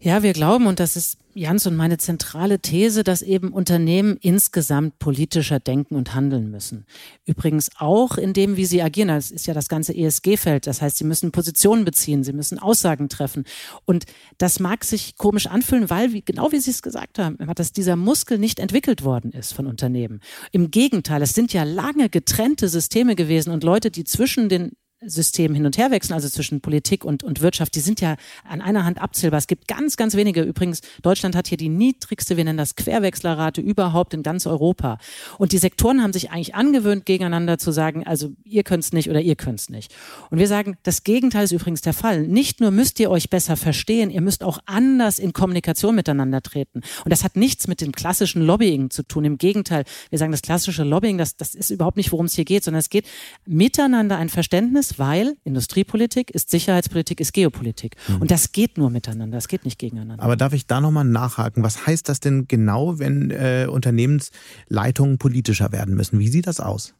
[0.00, 5.00] Ja, wir glauben, und das ist Jans und meine zentrale These, dass eben Unternehmen insgesamt
[5.00, 6.86] politischer denken und handeln müssen.
[7.24, 9.08] Übrigens auch in dem, wie sie agieren.
[9.08, 10.68] Das ist ja das ganze ESG-Feld.
[10.68, 13.44] Das heißt, sie müssen Positionen beziehen, sie müssen Aussagen treffen.
[13.86, 14.04] Und
[14.38, 17.96] das mag sich komisch anfühlen, weil, wie, genau wie Sie es gesagt haben, dass dieser
[17.96, 20.20] Muskel nicht entwickelt worden ist von Unternehmen.
[20.52, 25.54] Im Gegenteil, es sind ja lange getrennte Systeme gewesen und Leute, die zwischen den System
[25.54, 28.84] hin und her wechseln, also zwischen Politik und, und Wirtschaft, die sind ja an einer
[28.84, 29.38] Hand abzählbar.
[29.38, 30.42] Es gibt ganz, ganz wenige.
[30.42, 34.98] Übrigens, Deutschland hat hier die niedrigste, wir nennen das Querwechslerrate überhaupt in ganz Europa.
[35.38, 39.20] Und die Sektoren haben sich eigentlich angewöhnt, gegeneinander zu sagen, also ihr könnt's nicht oder
[39.20, 39.94] ihr könnt's nicht.
[40.30, 42.26] Und wir sagen, das Gegenteil ist übrigens der Fall.
[42.26, 46.80] Nicht nur müsst ihr euch besser verstehen, ihr müsst auch anders in Kommunikation miteinander treten.
[47.04, 49.24] Und das hat nichts mit dem klassischen Lobbying zu tun.
[49.24, 52.44] Im Gegenteil, wir sagen, das klassische Lobbying, das, das ist überhaupt nicht, worum es hier
[52.44, 53.06] geht, sondern es geht
[53.46, 57.96] miteinander ein Verständnis ist, weil Industriepolitik ist Sicherheitspolitik, ist Geopolitik.
[58.08, 58.22] Mhm.
[58.22, 60.22] Und das geht nur miteinander, das geht nicht gegeneinander.
[60.22, 61.62] Aber darf ich da nochmal nachhaken?
[61.62, 66.18] Was heißt das denn genau, wenn äh, Unternehmensleitungen politischer werden müssen?
[66.18, 66.94] Wie sieht das aus?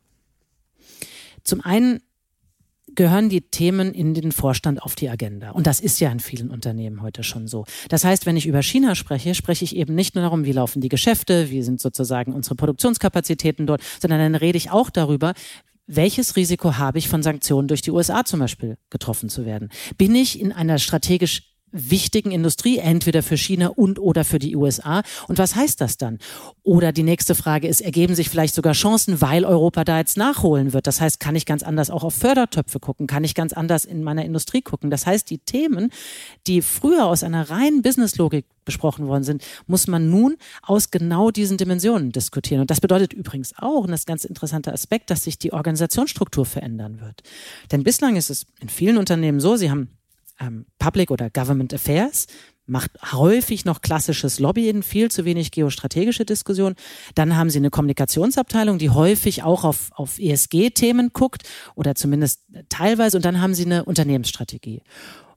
[1.42, 2.00] Zum einen
[2.94, 5.50] gehören die Themen in den Vorstand auf die Agenda.
[5.50, 7.64] Und das ist ja in vielen Unternehmen heute schon so.
[7.88, 10.80] Das heißt, wenn ich über China spreche, spreche ich eben nicht nur darum, wie laufen
[10.80, 15.34] die Geschäfte, wie sind sozusagen unsere Produktionskapazitäten dort, sondern dann rede ich auch darüber,
[15.88, 19.70] welches Risiko habe ich von Sanktionen durch die USA zum Beispiel getroffen zu werden?
[19.96, 25.02] Bin ich in einer strategisch wichtigen Industrie, entweder für China und oder für die USA.
[25.26, 26.18] Und was heißt das dann?
[26.62, 30.72] Oder die nächste Frage ist, ergeben sich vielleicht sogar Chancen, weil Europa da jetzt nachholen
[30.72, 30.86] wird?
[30.86, 33.06] Das heißt, kann ich ganz anders auch auf Fördertöpfe gucken?
[33.06, 34.90] Kann ich ganz anders in meiner Industrie gucken?
[34.90, 35.90] Das heißt, die Themen,
[36.46, 41.56] die früher aus einer reinen Businesslogik besprochen worden sind, muss man nun aus genau diesen
[41.56, 42.60] Dimensionen diskutieren.
[42.60, 45.54] Und das bedeutet übrigens auch, und das ist ein ganz interessanter Aspekt, dass sich die
[45.54, 47.22] Organisationsstruktur verändern wird.
[47.72, 49.97] Denn bislang ist es in vielen Unternehmen so, sie haben
[50.40, 52.26] ähm, Public oder Government Affairs,
[52.68, 56.74] macht häufig noch klassisches Lobbyen, viel zu wenig geostrategische Diskussion.
[57.14, 61.42] Dann haben sie eine Kommunikationsabteilung, die häufig auch auf, auf ESG-Themen guckt
[61.74, 63.16] oder zumindest teilweise.
[63.16, 64.82] Und dann haben sie eine Unternehmensstrategie.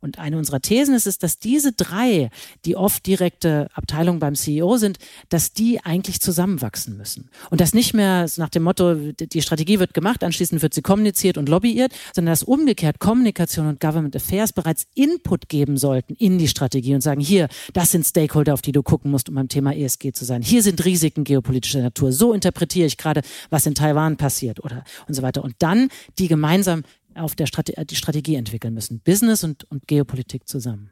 [0.01, 2.31] Und eine unserer Thesen ist es, dass diese drei,
[2.65, 4.97] die oft direkte Abteilung beim CEO sind,
[5.29, 7.29] dass die eigentlich zusammenwachsen müssen.
[7.51, 11.37] Und das nicht mehr nach dem Motto, die Strategie wird gemacht, anschließend wird sie kommuniziert
[11.37, 16.47] und lobbyiert, sondern dass umgekehrt Kommunikation und Government Affairs bereits Input geben sollten in die
[16.47, 19.75] Strategie und sagen, hier, das sind Stakeholder, auf die du gucken musst, um beim Thema
[19.75, 20.41] ESG zu sein.
[20.41, 22.11] Hier sind Risiken geopolitischer Natur.
[22.11, 25.43] So interpretiere ich gerade, was in Taiwan passiert oder und so weiter.
[25.43, 26.83] Und dann die gemeinsam
[27.15, 28.99] auf der Strate die Strategie entwickeln müssen.
[28.99, 30.89] Business und, und Geopolitik zusammen.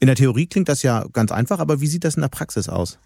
[0.00, 2.68] In der Theorie klingt das ja ganz einfach, aber wie sieht das in der Praxis
[2.68, 2.98] aus?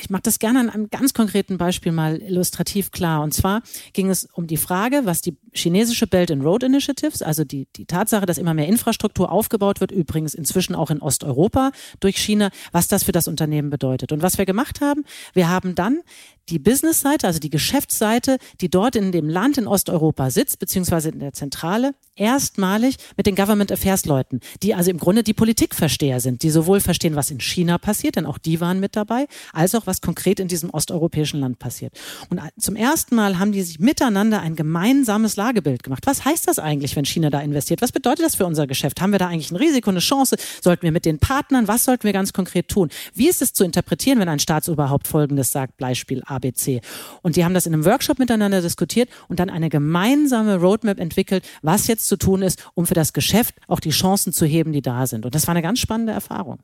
[0.00, 3.22] Ich mache das gerne an einem ganz konkreten Beispiel mal illustrativ klar.
[3.22, 7.44] Und zwar ging es um die Frage, was die chinesische Belt and Road Initiatives, also
[7.44, 12.16] die, die Tatsache, dass immer mehr Infrastruktur aufgebaut wird, übrigens inzwischen auch in Osteuropa durch
[12.16, 14.12] China, was das für das Unternehmen bedeutet.
[14.12, 16.00] Und was wir gemacht haben, wir haben dann
[16.48, 21.20] die Business-Seite, also die Geschäftsseite, die dort in dem Land in Osteuropa sitzt, beziehungsweise in
[21.20, 26.42] der Zentrale, erstmalig mit den Government Affairs Leuten, die also im Grunde die Politikversteher sind,
[26.42, 29.81] die sowohl verstehen, was in China passiert, denn auch die waren mit dabei, als auch
[29.86, 31.92] was konkret in diesem osteuropäischen Land passiert.
[32.30, 36.06] Und zum ersten Mal haben die sich miteinander ein gemeinsames Lagebild gemacht.
[36.06, 37.82] Was heißt das eigentlich, wenn China da investiert?
[37.82, 39.00] Was bedeutet das für unser Geschäft?
[39.00, 40.36] Haben wir da eigentlich ein Risiko, eine Chance?
[40.60, 42.90] Sollten wir mit den Partnern, was sollten wir ganz konkret tun?
[43.14, 46.80] Wie ist es zu interpretieren, wenn ein Staatsoberhaupt Folgendes sagt, Beispiel ABC?
[47.22, 51.44] Und die haben das in einem Workshop miteinander diskutiert und dann eine gemeinsame Roadmap entwickelt,
[51.62, 54.82] was jetzt zu tun ist, um für das Geschäft auch die Chancen zu heben, die
[54.82, 55.24] da sind.
[55.24, 56.58] Und das war eine ganz spannende Erfahrung.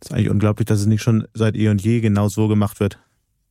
[0.00, 2.80] Das ist eigentlich unglaublich, dass es nicht schon seit eh und je genau so gemacht
[2.80, 2.98] wird.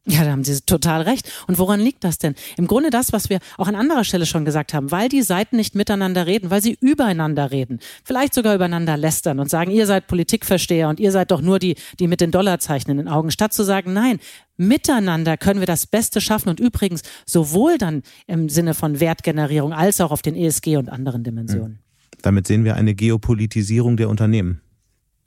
[0.10, 1.29] Ja, da haben Sie total recht.
[1.47, 2.33] Und woran liegt das denn?
[2.55, 5.57] Im Grunde das, was wir auch an anderer Stelle schon gesagt haben, weil die Seiten
[5.57, 10.07] nicht miteinander reden, weil sie übereinander reden, vielleicht sogar übereinander lästern und sagen, ihr seid
[10.07, 13.51] Politikversteher und ihr seid doch nur die, die mit den Dollarzeichen in den Augen, statt
[13.51, 14.19] zu sagen, nein,
[14.55, 19.99] miteinander können wir das Beste schaffen und übrigens sowohl dann im Sinne von Wertgenerierung als
[19.99, 21.79] auch auf den ESG und anderen Dimensionen.
[22.21, 24.62] Damit sehen wir eine Geopolitisierung der Unternehmen.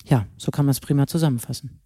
[0.04, 1.80] Ja, so kann man es prima zusammenfassen.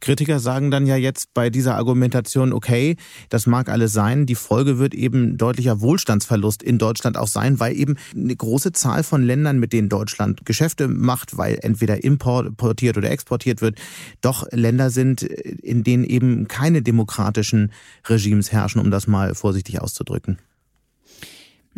[0.00, 2.96] Kritiker sagen dann ja jetzt bei dieser Argumentation, okay,
[3.28, 7.76] das mag alles sein, die Folge wird eben deutlicher Wohlstandsverlust in Deutschland auch sein, weil
[7.76, 13.10] eben eine große Zahl von Ländern, mit denen Deutschland Geschäfte macht, weil entweder importiert oder
[13.10, 13.78] exportiert wird,
[14.20, 17.72] doch Länder sind, in denen eben keine demokratischen
[18.06, 20.38] Regimes herrschen, um das mal vorsichtig auszudrücken.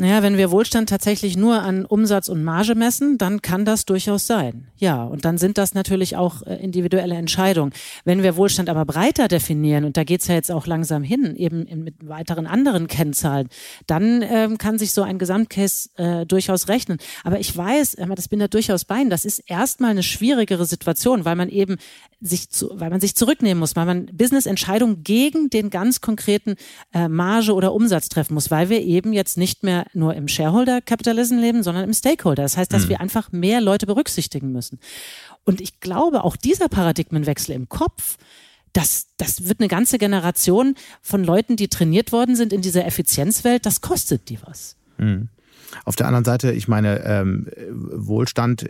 [0.01, 4.29] Naja, wenn wir Wohlstand tatsächlich nur an Umsatz und Marge messen, dann kann das durchaus
[4.29, 4.69] sein.
[4.77, 7.73] Ja, und dann sind das natürlich auch äh, individuelle Entscheidungen.
[8.05, 11.67] Wenn wir Wohlstand aber breiter definieren, und da geht's ja jetzt auch langsam hin, eben
[11.83, 13.49] mit weiteren anderen Kennzahlen,
[13.89, 16.99] dann ähm, kann sich so ein Gesamtcase äh, durchaus rechnen.
[17.25, 21.25] Aber ich weiß, das bin da durchaus bei Ihnen, das ist erstmal eine schwierigere Situation,
[21.25, 21.77] weil man eben
[22.21, 26.55] sich zu, weil man sich zurücknehmen muss, weil man Business-Entscheidungen gegen den ganz konkreten
[26.95, 31.37] äh, Marge oder Umsatz treffen muss, weil wir eben jetzt nicht mehr nur im Shareholder-Capitalism
[31.37, 32.43] leben, sondern im Stakeholder.
[32.43, 32.89] Das heißt, dass mhm.
[32.91, 34.79] wir einfach mehr Leute berücksichtigen müssen.
[35.45, 38.17] Und ich glaube, auch dieser Paradigmenwechsel im Kopf,
[38.73, 43.67] das, das wird eine ganze Generation von Leuten, die trainiert worden sind in dieser Effizienzwelt,
[43.67, 44.77] das kostet die was.
[44.99, 45.29] Mhm.
[45.85, 48.67] Auf der anderen Seite, ich meine, ähm, Wohlstand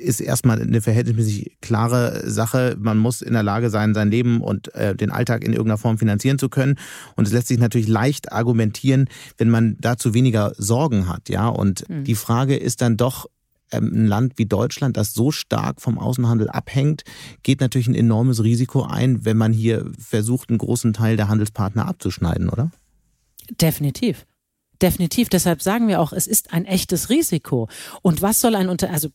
[0.00, 2.76] ist erstmal eine verhältnismäßig klare Sache.
[2.78, 5.98] Man muss in der Lage sein, sein Leben und äh, den Alltag in irgendeiner Form
[5.98, 6.76] finanzieren zu können.
[7.16, 9.08] Und es lässt sich natürlich leicht argumentieren,
[9.38, 11.28] wenn man dazu weniger Sorgen hat.
[11.28, 12.04] Ja, und mhm.
[12.04, 13.26] die Frage ist dann doch,
[13.72, 17.02] ähm, ein Land wie Deutschland, das so stark vom Außenhandel abhängt,
[17.42, 21.86] geht natürlich ein enormes Risiko ein, wenn man hier versucht, einen großen Teil der Handelspartner
[21.86, 22.70] abzuschneiden, oder?
[23.60, 24.26] Definitiv.
[24.82, 25.28] Definitiv.
[25.28, 27.68] Deshalb sagen wir auch, es ist ein echtes Risiko.
[28.02, 29.08] Und was soll ein Unter, also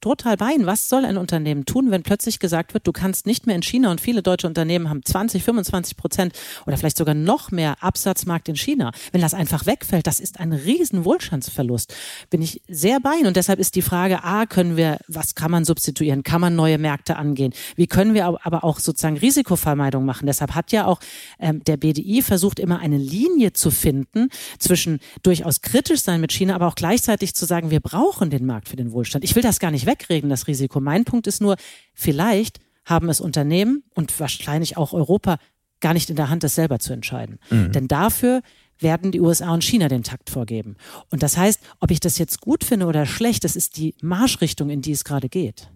[0.00, 0.66] total bei Ihnen.
[0.66, 3.90] Was soll ein Unternehmen tun, wenn plötzlich gesagt wird, du kannst nicht mehr in China
[3.90, 6.34] und viele deutsche Unternehmen haben 20, 25 Prozent
[6.66, 8.92] oder vielleicht sogar noch mehr Absatzmarkt in China.
[9.12, 11.94] Wenn das einfach wegfällt, das ist ein riesen Wohlstandsverlust.
[12.30, 13.26] Bin ich sehr bei Ihnen.
[13.26, 16.22] Und deshalb ist die Frage, A, können wir, was kann man substituieren?
[16.22, 17.52] Kann man neue Märkte angehen?
[17.76, 20.26] Wie können wir aber auch sozusagen Risikovermeidung machen?
[20.26, 21.00] Deshalb hat ja auch
[21.38, 24.28] ähm, der BDI versucht, immer eine Linie zu finden
[24.58, 28.68] zwischen durchaus kritisch sein mit China, aber auch gleichzeitig zu sagen, wir brauchen den Markt
[28.68, 29.24] für den Wohlstand.
[29.24, 30.80] Ich will das gar nicht wegreden, das Risiko.
[30.80, 31.56] Mein Punkt ist nur,
[31.94, 35.38] vielleicht haben es Unternehmen und wahrscheinlich auch Europa
[35.80, 37.38] gar nicht in der Hand, das selber zu entscheiden.
[37.50, 37.72] Mhm.
[37.72, 38.42] Denn dafür
[38.78, 40.76] werden die USA und China den Takt vorgeben.
[41.10, 44.70] Und das heißt, ob ich das jetzt gut finde oder schlecht, das ist die Marschrichtung,
[44.70, 45.70] in die es gerade geht.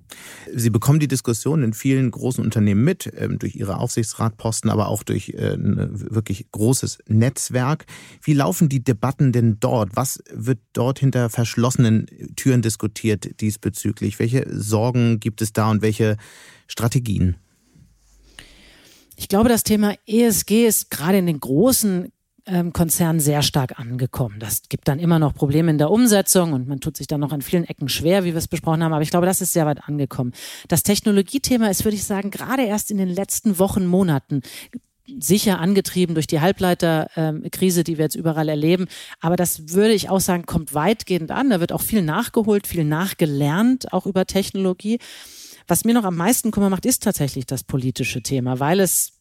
[0.52, 5.02] Sie bekommen die Diskussion in vielen großen Unternehmen mit, ähm, durch Ihre Aufsichtsratposten, aber auch
[5.02, 7.86] durch äh, ein wirklich großes Netzwerk.
[8.22, 9.90] Wie laufen die Debatten denn dort?
[9.94, 14.18] Was wird dort hinter verschlossenen Türen diskutiert diesbezüglich?
[14.18, 16.16] Welche Sorgen gibt es da und welche
[16.66, 17.36] Strategien?
[19.16, 22.10] Ich glaube, das Thema ESG ist gerade in den großen
[22.50, 24.36] ähm, Konzern sehr stark angekommen.
[24.38, 27.32] Das gibt dann immer noch Probleme in der Umsetzung und man tut sich dann noch
[27.32, 28.92] an vielen Ecken schwer, wie wir es besprochen haben.
[28.92, 30.32] Aber ich glaube, das ist sehr weit angekommen.
[30.68, 34.42] Das Technologiethema ist, würde ich sagen, gerade erst in den letzten Wochen, Monaten
[35.18, 38.86] sicher angetrieben durch die Halbleiterkrise, die wir jetzt überall erleben.
[39.20, 41.50] Aber das würde ich auch sagen, kommt weitgehend an.
[41.50, 44.98] Da wird auch viel nachgeholt, viel nachgelernt, auch über Technologie.
[45.66, 49.19] Was mir noch am meisten Kummer macht, ist tatsächlich das politische Thema, weil es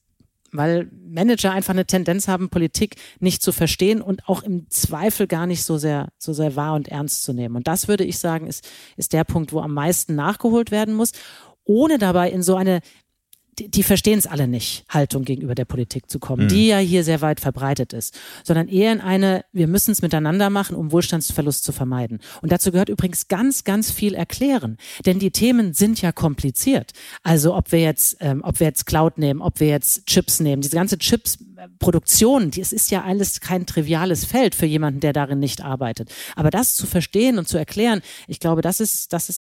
[0.51, 5.47] weil Manager einfach eine Tendenz haben, Politik nicht zu verstehen und auch im Zweifel gar
[5.47, 7.55] nicht so sehr, so sehr wahr und ernst zu nehmen.
[7.55, 11.11] Und das würde ich sagen, ist, ist der Punkt, wo am meisten nachgeholt werden muss,
[11.63, 12.81] ohne dabei in so eine
[13.59, 16.49] die, die verstehen es alle nicht, Haltung gegenüber der Politik zu kommen, mhm.
[16.49, 20.49] die ja hier sehr weit verbreitet ist, sondern eher in eine, wir müssen es miteinander
[20.49, 22.19] machen, um Wohlstandsverlust zu vermeiden.
[22.41, 26.93] Und dazu gehört übrigens ganz, ganz viel erklären, denn die Themen sind ja kompliziert.
[27.23, 30.61] Also ob wir jetzt, ähm, ob wir jetzt Cloud nehmen, ob wir jetzt Chips nehmen,
[30.61, 35.61] diese ganze Chips-Produktion, es ist ja alles kein triviales Feld für jemanden, der darin nicht
[35.61, 36.11] arbeitet.
[36.35, 39.41] Aber das zu verstehen und zu erklären, ich glaube, das ist, das ist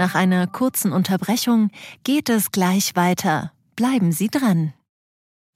[0.00, 1.70] nach einer kurzen Unterbrechung
[2.04, 3.52] geht es gleich weiter.
[3.76, 4.72] Bleiben Sie dran.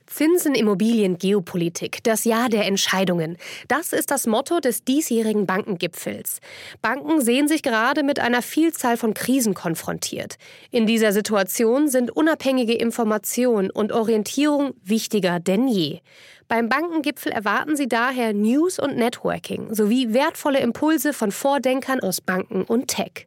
[0.07, 3.39] Zinsen, Immobilien, Geopolitik, das Jahr der Entscheidungen.
[3.69, 6.41] Das ist das Motto des diesjährigen Bankengipfels.
[6.83, 10.37] Banken sehen sich gerade mit einer Vielzahl von Krisen konfrontiert.
[10.71, 16.01] In dieser Situation sind unabhängige Information und Orientierung wichtiger denn je.
[16.49, 22.65] Beim Bankengipfel erwarten Sie daher News und Networking sowie wertvolle Impulse von Vordenkern aus Banken
[22.65, 23.27] und Tech.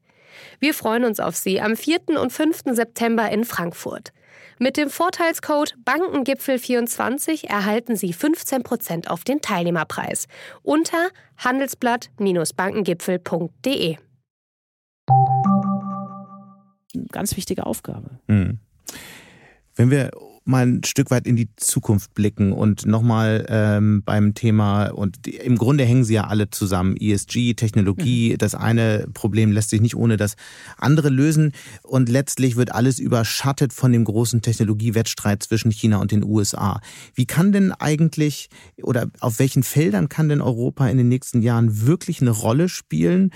[0.60, 2.20] Wir freuen uns auf Sie am 4.
[2.20, 2.64] und 5.
[2.72, 4.12] September in Frankfurt.
[4.60, 10.28] Mit dem Vorteilscode Bankengipfel24 erhalten Sie 15% auf den Teilnehmerpreis
[10.64, 13.98] unter handelsblatt-bankengipfel.de.
[17.12, 18.20] Ganz wichtige Aufgabe.
[18.26, 18.58] Mhm.
[19.76, 20.10] Wenn wir
[20.48, 25.36] mal ein Stück weit in die Zukunft blicken und nochmal ähm, beim Thema, und die,
[25.36, 28.38] im Grunde hängen sie ja alle zusammen, ESG, Technologie, mhm.
[28.38, 30.36] das eine Problem lässt sich nicht ohne das
[30.78, 31.52] andere lösen
[31.84, 36.82] und letztlich wird alles überschattet von dem großen Technologiewettstreit zwischen China und den USA.
[37.14, 38.50] Wie kann denn eigentlich
[38.82, 43.32] oder auf welchen Feldern kann denn Europa in den nächsten Jahren wirklich eine Rolle spielen,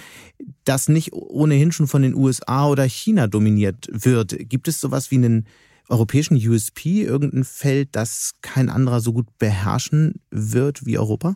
[0.64, 4.38] das nicht ohnehin schon von den USA oder China dominiert wird?
[4.50, 5.46] Gibt es sowas wie einen
[5.92, 11.36] europäischen USP irgendein Feld, das kein anderer so gut beherrschen wird wie Europa?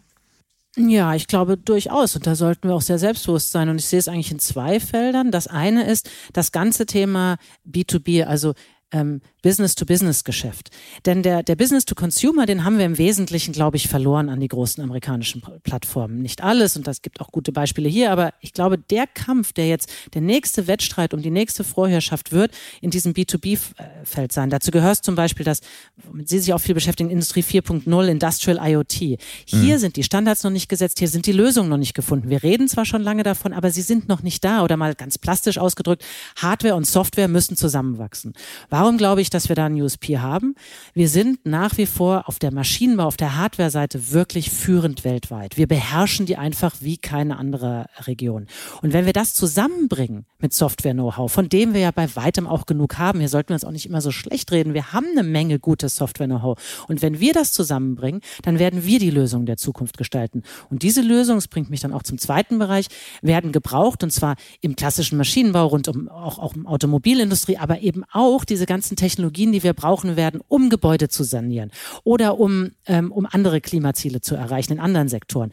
[0.77, 2.15] Ja, ich glaube durchaus.
[2.15, 3.69] Und da sollten wir auch sehr selbstbewusst sein.
[3.69, 5.31] Und ich sehe es eigentlich in zwei Feldern.
[5.31, 8.53] Das eine ist das ganze Thema B2B, also
[8.91, 10.71] ähm, Business-to-Business-Geschäft.
[11.05, 14.83] Denn der, der Business-to-Consumer, den haben wir im Wesentlichen, glaube ich, verloren an die großen
[14.83, 16.23] amerikanischen Plattformen.
[16.23, 19.67] Nicht alles, und das gibt auch gute Beispiele hier, aber ich glaube, der Kampf, der
[19.67, 24.49] jetzt der nächste Wettstreit um die nächste Vorherrschaft wird, in diesem B2B-Feld sein.
[24.49, 25.61] Dazu gehört zum Beispiel das,
[26.03, 29.19] womit Sie sich auch viel beschäftigen, Industrie 4.0, Industrial IoT.
[29.45, 29.77] Hier mhm.
[29.77, 32.31] sind die Standards noch nicht gesetzt, hier sind die Lösungen noch nicht gefunden.
[32.31, 35.19] Wir reden zwar schon lange davon, aber sie sind noch nicht da oder mal ganz
[35.19, 36.03] plastisch ausgedrückt,
[36.37, 38.33] Hardware und Software müssen zusammenwachsen.
[38.71, 40.55] Warum glaube ich, dass wir da einen USP haben.
[40.93, 45.57] Wir sind nach wie vor auf der Maschinenbau, auf der Hardware-Seite wirklich führend weltweit.
[45.57, 48.47] Wir beherrschen die einfach wie keine andere Region.
[48.81, 52.97] Und wenn wir das zusammenbringen mit Software-Know-how, von dem wir ja bei weitem auch genug
[52.97, 55.59] haben, hier sollten wir uns auch nicht immer so schlecht reden, wir haben eine Menge
[55.59, 56.57] gutes Software-Know-how.
[56.87, 60.43] Und wenn wir das zusammenbringen, dann werden wir die Lösung der Zukunft gestalten.
[60.69, 62.87] Und diese Lösung, das bringt mich dann auch zum zweiten Bereich,
[63.21, 68.03] werden gebraucht und zwar im klassischen Maschinenbau rund um auch, auch im Automobilindustrie, aber eben
[68.11, 71.71] auch diese ganzen Technologien, die wir brauchen werden, um Gebäude zu sanieren
[72.03, 75.51] oder um, ähm, um andere Klimaziele zu erreichen in anderen Sektoren.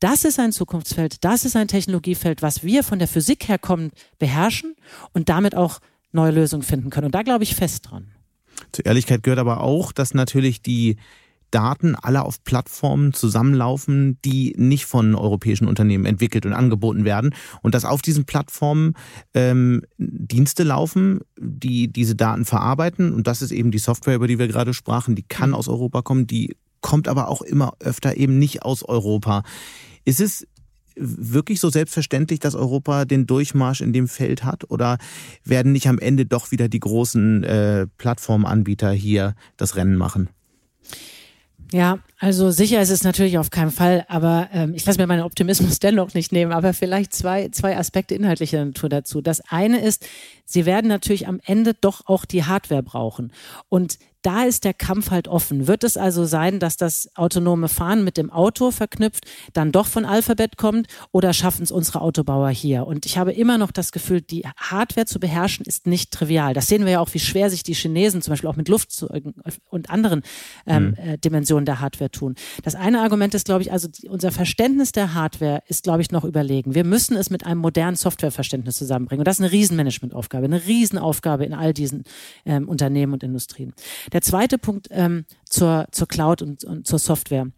[0.00, 3.90] Das ist ein Zukunftsfeld, das ist ein Technologiefeld, was wir von der Physik her kommen,
[4.18, 4.76] beherrschen
[5.12, 5.80] und damit auch
[6.12, 7.06] neue Lösungen finden können.
[7.06, 8.12] Und da glaube ich fest dran.
[8.72, 10.96] Zur Ehrlichkeit gehört aber auch, dass natürlich die
[11.50, 17.74] Daten alle auf Plattformen zusammenlaufen, die nicht von europäischen Unternehmen entwickelt und angeboten werden und
[17.74, 18.94] dass auf diesen Plattformen
[19.34, 24.38] ähm, Dienste laufen, die diese Daten verarbeiten und das ist eben die Software, über die
[24.38, 28.38] wir gerade sprachen, die kann aus Europa kommen, die kommt aber auch immer öfter eben
[28.38, 29.42] nicht aus Europa.
[30.04, 30.46] Ist es
[30.98, 34.70] wirklich so selbstverständlich, dass Europa den Durchmarsch in dem Feld hat?
[34.70, 34.98] Oder
[35.44, 40.28] werden nicht am Ende doch wieder die großen äh, Plattformanbieter hier das Rennen machen?
[41.70, 45.22] Ja, also sicher ist es natürlich auf keinen Fall, aber ähm, ich lasse mir meinen
[45.22, 49.20] Optimismus dennoch nicht nehmen, aber vielleicht zwei, zwei Aspekte inhaltlicher Natur dazu.
[49.20, 50.06] Das eine ist,
[50.46, 53.32] sie werden natürlich am Ende doch auch die Hardware brauchen.
[53.68, 55.66] Und da ist der Kampf halt offen.
[55.66, 60.04] Wird es also sein, dass das autonome Fahren mit dem Auto verknüpft dann doch von
[60.04, 62.86] Alphabet kommt oder schaffen es unsere Autobauer hier?
[62.86, 66.54] Und ich habe immer noch das Gefühl, die Hardware zu beherrschen ist nicht trivial.
[66.54, 69.34] Das sehen wir ja auch, wie schwer sich die Chinesen zum Beispiel auch mit Luftzeugen
[69.68, 70.22] und anderen
[70.66, 70.94] ähm, mhm.
[70.96, 72.34] äh, Dimensionen der Hardware tun.
[72.64, 76.24] Das eine Argument ist, glaube ich, also unser Verständnis der Hardware ist, glaube ich, noch
[76.24, 76.74] überlegen.
[76.74, 79.20] Wir müssen es mit einem modernen Softwareverständnis zusammenbringen.
[79.20, 82.04] Und das ist eine Riesenmanagementaufgabe, eine Riesenaufgabe in all diesen
[82.44, 83.74] ähm, Unternehmen und Industrien.
[84.12, 87.48] Der zweite Punkt ähm, zur, zur Cloud und, und zur Software.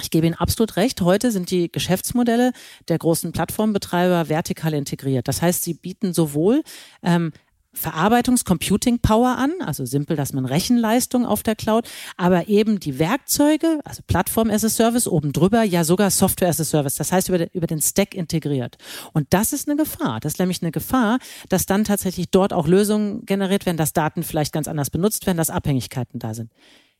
[0.00, 1.00] Ich gebe Ihnen absolut recht.
[1.00, 2.52] Heute sind die Geschäftsmodelle
[2.88, 5.26] der großen Plattformbetreiber vertikal integriert.
[5.26, 6.62] Das heißt, sie bieten sowohl
[7.02, 7.32] ähm,
[7.72, 14.02] Verarbeitungs-Computing-Power an, also simpel, dass man Rechenleistung auf der Cloud, aber eben die Werkzeuge, also
[14.06, 17.38] Plattform as a Service oben drüber, ja sogar Software as a Service, das heißt über,
[17.38, 18.76] den, über den Stack integriert.
[19.12, 20.20] Und das ist eine Gefahr.
[20.20, 24.22] Das ist nämlich eine Gefahr, dass dann tatsächlich dort auch Lösungen generiert werden, dass Daten
[24.22, 26.52] vielleicht ganz anders benutzt werden, dass Abhängigkeiten da sind.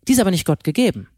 [0.06, 1.08] Die ist aber nicht Gott gegeben.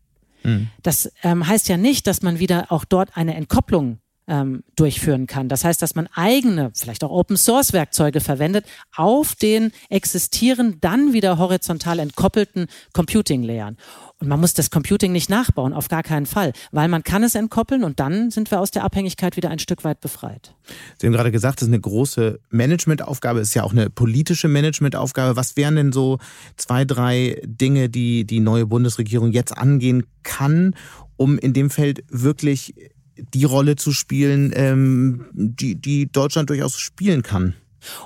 [0.44, 0.70] Mhm.
[0.82, 5.48] Das ähm, heißt ja nicht, dass man wieder auch dort eine Entkopplung ähm, durchführen kann.
[5.48, 11.98] Das heißt, dass man eigene, vielleicht auch Open-Source-Werkzeuge verwendet auf den existierenden, dann wieder horizontal
[11.98, 13.76] entkoppelten Computing-Layern.
[14.18, 17.34] Und man muss das Computing nicht nachbauen, auf gar keinen Fall, weil man kann es
[17.34, 20.54] entkoppeln und dann sind wir aus der Abhängigkeit wieder ein Stück weit befreit.
[21.00, 25.34] Sie haben gerade gesagt, das ist eine große Managementaufgabe, ist ja auch eine politische Managementaufgabe.
[25.34, 26.18] Was wären denn so
[26.56, 30.76] zwei, drei Dinge, die die neue Bundesregierung jetzt angehen kann,
[31.16, 32.74] um in dem Feld wirklich
[33.16, 37.54] die Rolle zu spielen, ähm, die, die Deutschland durchaus spielen kann?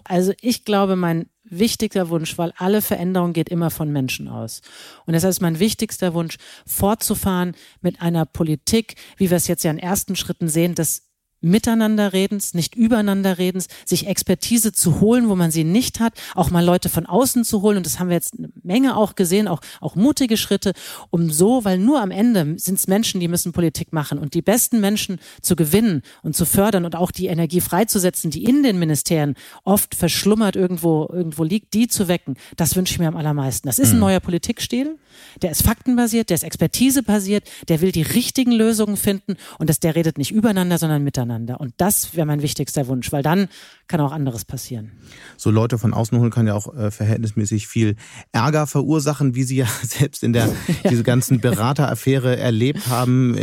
[0.05, 4.63] Also ich glaube, mein wichtigster Wunsch, weil alle Veränderung geht immer von Menschen aus.
[5.05, 9.71] Und deshalb ist mein wichtigster Wunsch, fortzufahren mit einer Politik, wie wir es jetzt ja
[9.71, 11.06] in ersten Schritten sehen, des
[11.47, 16.89] Miteinanderredens, nicht übereinanderredens, sich Expertise zu holen, wo man sie nicht hat, auch mal Leute
[16.89, 17.79] von außen zu holen.
[17.79, 20.73] Und das haben wir jetzt eine Menge auch gesehen, auch, auch mutige Schritte,
[21.11, 24.43] um so, weil nur am Ende sind es Menschen, die müssen Politik machen und die
[24.43, 28.79] besten Menschen zu gewinnen und zu fördern und auch die Energie freizusetzen, die in den
[28.79, 32.37] Ministerien oft verschlummert irgendwo, irgendwo liegt, die zu wecken.
[32.57, 33.69] Das wünsche ich mir am allermeisten.
[33.69, 34.01] Das ist ein mhm.
[34.01, 34.99] neuer Politikstil.
[35.41, 39.95] Der ist faktenbasiert, der ist expertisebasiert, der will die richtigen Lösungen finden und das, der
[39.95, 41.36] redet nicht übereinander, sondern miteinander.
[41.37, 43.49] Und das wäre mein wichtigster Wunsch, weil dann
[43.89, 44.93] kann auch anderes passieren.
[45.37, 47.97] So Leute von außen holen kann ja auch äh, verhältnismäßig viel
[48.33, 50.47] Ärger verursachen, wie Sie ja selbst in der
[50.83, 50.91] ja.
[50.91, 53.37] diese ganzen Berateraffäre erlebt haben.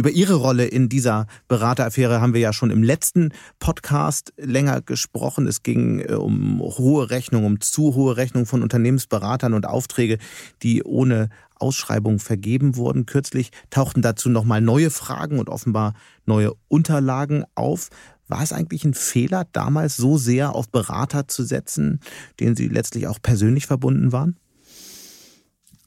[0.00, 5.46] Über Ihre Rolle in dieser Berateraffäre haben wir ja schon im letzten Podcast länger gesprochen.
[5.46, 10.16] Es ging äh, um hohe Rechnungen, um zu hohe Rechnungen von Unternehmensberatern und Aufträge,
[10.62, 13.04] die ohne Ausschreibung vergeben wurden.
[13.04, 15.92] Kürzlich tauchten dazu nochmal neue Fragen und offenbar
[16.24, 17.90] neue Unterlagen auf.
[18.26, 22.00] War es eigentlich ein Fehler, damals so sehr auf Berater zu setzen,
[22.40, 24.38] denen Sie letztlich auch persönlich verbunden waren?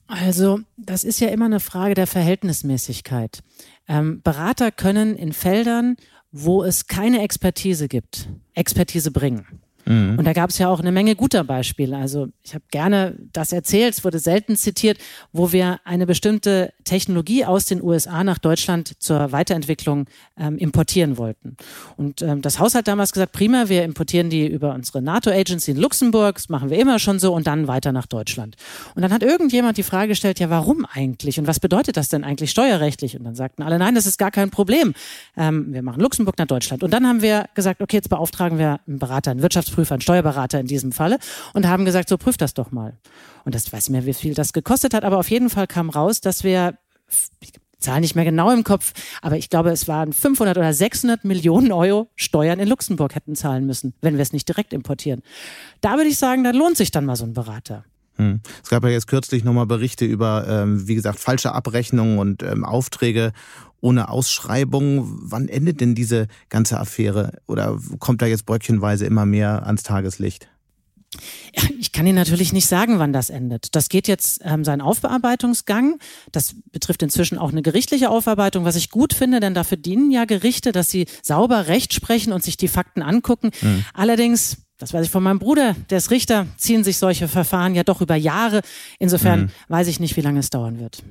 [0.07, 3.39] Also, das ist ja immer eine Frage der Verhältnismäßigkeit.
[3.87, 5.95] Ähm, Berater können in Feldern,
[6.31, 9.62] wo es keine Expertise gibt, Expertise bringen.
[9.85, 10.17] Mhm.
[10.17, 11.97] Und da gab es ja auch eine Menge guter Beispiele.
[11.97, 14.97] Also ich habe gerne das erzählt, es wurde selten zitiert,
[15.31, 20.05] wo wir eine bestimmte Technologie aus den USA nach Deutschland zur Weiterentwicklung
[20.37, 21.57] ähm, importieren wollten.
[21.97, 25.77] Und ähm, das Haus hat damals gesagt, prima, wir importieren die über unsere NATO-Agency in
[25.77, 28.55] Luxemburg, das machen wir immer schon so und dann weiter nach Deutschland.
[28.95, 32.23] Und dann hat irgendjemand die Frage gestellt, ja warum eigentlich und was bedeutet das denn
[32.23, 33.17] eigentlich steuerrechtlich?
[33.17, 34.93] Und dann sagten alle, nein, das ist gar kein Problem.
[35.35, 36.83] Ähm, wir machen Luxemburg nach Deutschland.
[36.83, 40.01] Und dann haben wir gesagt, okay, jetzt beauftragen wir einen Berater, einen Wirtschafts Wirtschaftsprüfer, ein
[40.01, 41.17] Steuerberater in diesem Falle,
[41.53, 42.97] und haben gesagt, so prüft das doch mal.
[43.45, 46.21] Und das weiß mehr, wie viel das gekostet hat, aber auf jeden Fall kam raus,
[46.21, 46.77] dass wir,
[47.79, 51.73] Zahl nicht mehr genau im Kopf, aber ich glaube, es waren 500 oder 600 Millionen
[51.73, 55.21] Euro Steuern in Luxemburg hätten zahlen müssen, wenn wir es nicht direkt importieren.
[55.81, 57.83] Da würde ich sagen, da lohnt sich dann mal so ein Berater.
[58.15, 58.39] Hm.
[58.63, 62.63] Es gab ja jetzt kürzlich nochmal Berichte über, ähm, wie gesagt, falsche Abrechnungen und ähm,
[62.63, 63.33] Aufträge
[63.83, 65.03] ohne Ausschreibung.
[65.05, 67.33] Wann endet denn diese ganze Affäre?
[67.47, 70.47] Oder kommt da jetzt bröckchenweise immer mehr ans Tageslicht?
[71.77, 73.75] Ich kann Ihnen natürlich nicht sagen, wann das endet.
[73.75, 75.99] Das geht jetzt ähm, seinen Aufbearbeitungsgang.
[76.31, 80.25] Das betrifft inzwischen auch eine gerichtliche Aufarbeitung, was ich gut finde, denn dafür dienen ja
[80.25, 83.51] Gerichte, dass sie sauber Recht sprechen und sich die Fakten angucken.
[83.61, 83.85] Mhm.
[83.93, 87.83] Allerdings das weiß ich von meinem Bruder, der ist Richter, ziehen sich solche Verfahren ja
[87.83, 88.61] doch über Jahre.
[88.99, 89.49] Insofern mhm.
[89.69, 91.03] weiß ich nicht, wie lange es dauern wird.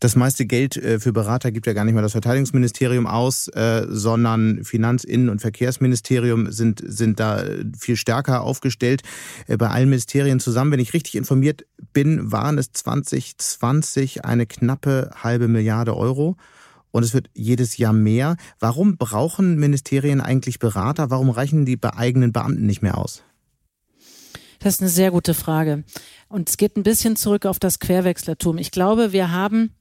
[0.00, 3.86] Das meiste Geld äh, für Berater gibt ja gar nicht mehr das Verteidigungsministerium aus, äh,
[3.88, 7.44] sondern Finanz-, Innen- und Verkehrsministerium sind, sind da
[7.78, 9.02] viel stärker aufgestellt.
[9.46, 15.10] Äh, bei allen Ministerien zusammen, wenn ich richtig informiert bin, waren es 2020 eine knappe
[15.22, 16.36] halbe Milliarde Euro
[16.90, 18.36] und es wird jedes Jahr mehr.
[18.58, 21.10] Warum brauchen Ministerien eigentlich Berater?
[21.10, 23.22] Warum reichen die bei eigenen Beamten nicht mehr aus?
[24.58, 25.84] Das ist eine sehr gute Frage.
[26.28, 28.58] Und es geht ein bisschen zurück auf das Querwechslertum.
[28.58, 29.74] Ich glaube, wir haben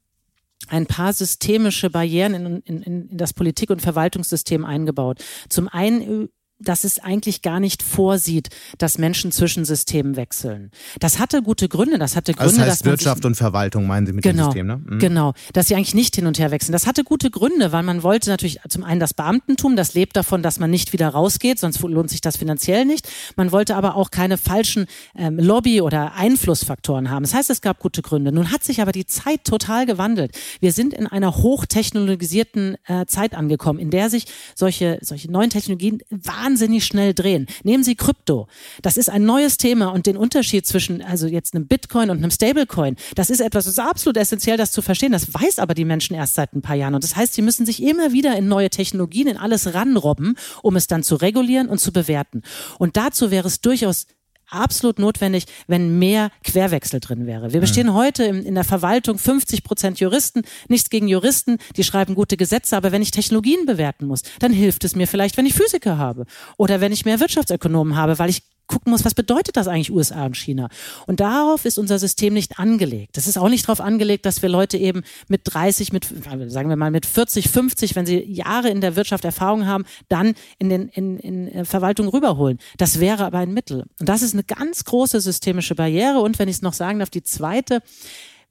[0.68, 5.24] ein paar systemische Barrieren in, in, in das Politik- und Verwaltungssystem eingebaut.
[5.50, 6.30] Zum einen
[6.60, 10.72] dass es eigentlich gar nicht vorsieht, dass Menschen zwischen Systemen wechseln.
[11.00, 11.98] Das hatte gute Gründe.
[11.98, 14.44] Das hatte Gründe, also das heißt dass Wirtschaft sich, und Verwaltung meinen Sie mit genau,
[14.44, 14.82] dem System, ne?
[14.86, 15.00] Mhm.
[15.00, 16.72] Genau, dass sie eigentlich nicht hin und her wechseln.
[16.72, 20.44] Das hatte gute Gründe, weil man wollte natürlich zum einen das Beamtentum, das lebt davon,
[20.44, 23.10] dass man nicht wieder rausgeht, sonst lohnt sich das finanziell nicht.
[23.36, 24.86] Man wollte aber auch keine falschen
[25.18, 27.24] ähm, Lobby- oder Einflussfaktoren haben.
[27.24, 28.32] Das heißt, es gab gute Gründe.
[28.32, 30.32] Nun hat sich aber die Zeit total gewandelt.
[30.62, 34.26] Wir sind in einer hochtechnologisierten äh, Zeit angekommen, in der sich
[34.56, 36.45] solche solche neuen Technologien wahnsinnig
[36.86, 37.48] schnell drehen.
[37.64, 38.48] Nehmen Sie Krypto.
[38.82, 42.32] Das ist ein neues Thema und den Unterschied zwischen also jetzt einem Bitcoin und einem
[42.32, 45.12] Stablecoin, das ist etwas, das ist absolut essentiell, das zu verstehen.
[45.12, 46.96] Das weiß aber die Menschen erst seit ein paar Jahren.
[46.96, 50.76] Und das heißt, sie müssen sich immer wieder in neue Technologien, in alles ranrobben, um
[50.76, 52.44] es dann zu regulieren und zu bewerten.
[52.80, 54.08] Und dazu wäre es durchaus
[54.50, 57.54] absolut notwendig, wenn mehr Querwechsel drin wäre.
[57.54, 57.94] Wir bestehen mhm.
[57.94, 62.78] heute in, in der Verwaltung 50 Prozent Juristen, nichts gegen Juristen, die schreiben gute Gesetze,
[62.78, 66.26] aber wenn ich Technologien bewerten muss, dann hilft es mir vielleicht, wenn ich Physiker habe
[66.58, 70.26] oder wenn ich mehr Wirtschaftsökonomen habe, weil ich gucken muss, was bedeutet das eigentlich USA
[70.26, 70.70] und China?
[71.08, 73.18] Und darauf ist unser System nicht angelegt.
[73.18, 76.08] Das ist auch nicht darauf angelegt, dass wir Leute eben mit 30, mit,
[76.48, 80.36] sagen wir mal, mit 40, 50, wenn sie Jahre in der Wirtschaft Erfahrung haben, dann
[80.60, 82.60] in den, in, in äh, Verwaltung rüberholen.
[82.78, 83.86] Das wäre aber ein Mittel.
[84.00, 86.20] Und das ist eine ganz große systemische Barriere.
[86.20, 87.82] Und wenn ich es noch sagen darf, die zweite,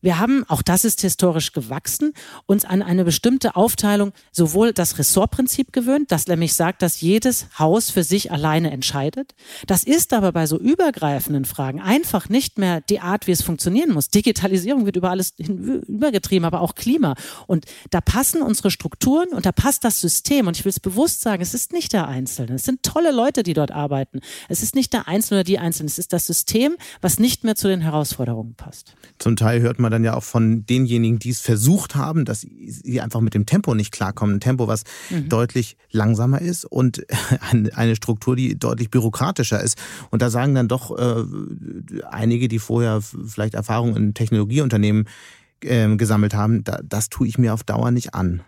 [0.05, 2.12] wir haben, auch das ist historisch gewachsen,
[2.44, 7.88] uns an eine bestimmte Aufteilung sowohl das Ressortprinzip gewöhnt, das nämlich sagt, dass jedes Haus
[7.88, 9.34] für sich alleine entscheidet.
[9.66, 13.94] Das ist aber bei so übergreifenden Fragen einfach nicht mehr die Art, wie es funktionieren
[13.94, 14.09] muss.
[14.09, 17.14] Digitalisierung wird über alles übergetrieben, aber auch Klima.
[17.46, 20.46] Und da passen unsere Strukturen und da passt das System.
[20.46, 22.57] Und ich will es bewusst sagen, es ist nicht der Einzelne.
[22.57, 24.20] Es sind tolle Leute, die dort arbeiten.
[24.50, 25.86] Es ist nicht der Einzelne oder die Einzelne.
[25.86, 28.94] Es ist das System, was nicht mehr zu den Herausforderungen passt.
[29.18, 33.01] Zum Teil hört man dann ja auch von denjenigen, die es versucht haben, dass sie
[33.01, 34.36] einfach mit dem Tempo nicht klarkommen.
[34.36, 35.28] Ein Tempo, was mhm.
[35.28, 37.07] deutlich langsamer ist und
[37.74, 39.78] eine Struktur, die deutlich bürokratischer ist.
[40.11, 41.24] Und da sagen dann doch äh,
[42.11, 45.09] einige, die vorher vielleicht Erfahrung in Technologieunternehmen
[45.61, 48.42] äh, gesammelt haben, da, das tue ich mir auf Dauer nicht an.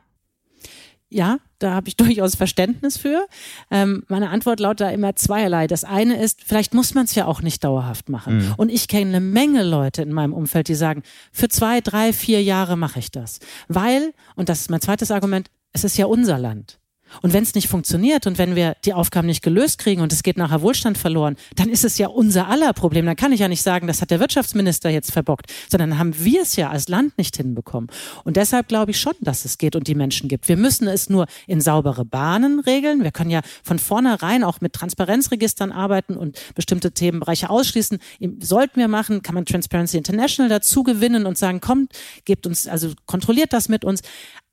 [1.09, 3.26] Ja, da habe ich durchaus Verständnis für.
[3.70, 5.66] Ähm, meine Antwort lautet da immer zweierlei.
[5.66, 8.38] Das eine ist, vielleicht muss man es ja auch nicht dauerhaft machen.
[8.38, 8.54] Mhm.
[8.57, 11.02] Und ich kenne eine Menge Leute in meinem Umfeld, die sagen,
[11.32, 13.40] für zwei, drei, vier Jahre mache ich das.
[13.68, 16.78] Weil, und das ist mein zweites Argument, es ist ja unser Land.
[17.22, 20.22] Und wenn es nicht funktioniert und wenn wir die Aufgaben nicht gelöst kriegen und es
[20.22, 23.06] geht nachher Wohlstand verloren, dann ist es ja unser aller Problem.
[23.06, 26.42] Dann kann ich ja nicht sagen, das hat der Wirtschaftsminister jetzt verbockt, sondern haben wir
[26.42, 27.90] es ja als Land nicht hinbekommen.
[28.24, 30.48] Und deshalb glaube ich schon, dass es geht und die Menschen gibt.
[30.48, 33.02] Wir müssen es nur in saubere Bahnen regeln.
[33.02, 37.98] Wir können ja von vornherein auch mit Transparenzregistern arbeiten und bestimmte Themenbereiche ausschließen.
[38.40, 41.92] Sollten wir machen, kann man Transparency International dazu gewinnen und sagen, kommt,
[42.24, 44.02] gebt uns, also kontrolliert das mit uns.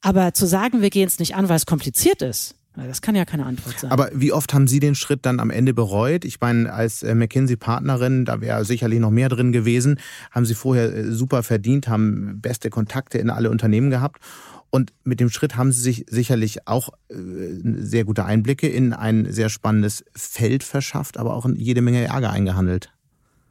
[0.03, 3.23] Aber zu sagen, wir gehen es nicht an, weil es kompliziert ist, das kann ja
[3.23, 3.91] keine Antwort sein.
[3.91, 6.25] Aber wie oft haben Sie den Schritt dann am Ende bereut?
[6.25, 9.99] Ich meine, als äh, McKinsey-Partnerin, da wäre sicherlich noch mehr drin gewesen,
[10.31, 14.21] haben Sie vorher äh, super verdient, haben beste Kontakte in alle Unternehmen gehabt.
[14.71, 17.15] Und mit dem Schritt haben Sie sich sicherlich auch äh,
[17.63, 22.91] sehr gute Einblicke in ein sehr spannendes Feld verschafft, aber auch jede Menge Ärger eingehandelt.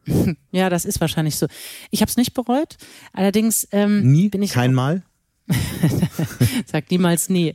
[0.50, 1.46] Ja, das ist wahrscheinlich so.
[1.90, 2.76] Ich habe es nicht bereut.
[3.14, 5.02] Allerdings ähm, nie, bin ich kein Mal.
[6.66, 7.52] Sag niemals nie.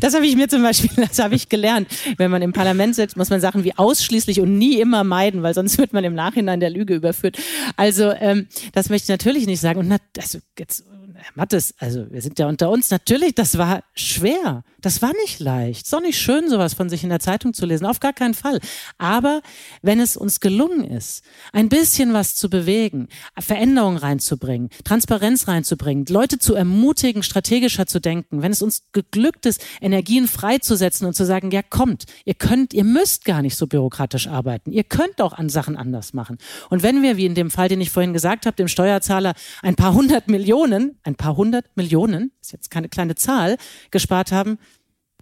[0.00, 1.88] Das habe ich mir zum Beispiel, das habe ich gelernt.
[2.16, 5.54] Wenn man im Parlament sitzt, muss man Sachen wie ausschließlich und nie immer meiden, weil
[5.54, 7.38] sonst wird man im Nachhinein der Lüge überführt.
[7.76, 9.80] Also ähm, das möchte ich natürlich nicht sagen.
[9.80, 10.84] Und na, also jetzt
[11.22, 14.64] Herr Mattes, also wir sind ja unter uns, natürlich, das war schwer.
[14.80, 15.86] Das war nicht leicht.
[15.86, 17.84] Ist auch nicht schön, sowas von sich in der Zeitung zu lesen.
[17.84, 18.60] Auf gar keinen Fall.
[18.98, 19.42] Aber
[19.82, 23.08] wenn es uns gelungen ist, ein bisschen was zu bewegen,
[23.38, 29.62] Veränderungen reinzubringen, Transparenz reinzubringen, Leute zu ermutigen, strategischer zu denken, wenn es uns geglückt ist,
[29.80, 34.28] Energien freizusetzen und zu sagen, ja, kommt, ihr könnt, ihr müsst gar nicht so bürokratisch
[34.28, 34.72] arbeiten.
[34.72, 36.38] Ihr könnt auch an Sachen anders machen.
[36.70, 39.76] Und wenn wir, wie in dem Fall, den ich vorhin gesagt habe, dem Steuerzahler ein
[39.76, 43.56] paar hundert Millionen, ein paar hundert Millionen, ist jetzt keine kleine Zahl,
[43.90, 44.58] gespart haben,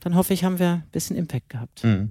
[0.00, 1.84] dann hoffe ich, haben wir ein bisschen Impact gehabt.
[1.84, 2.10] Mhm.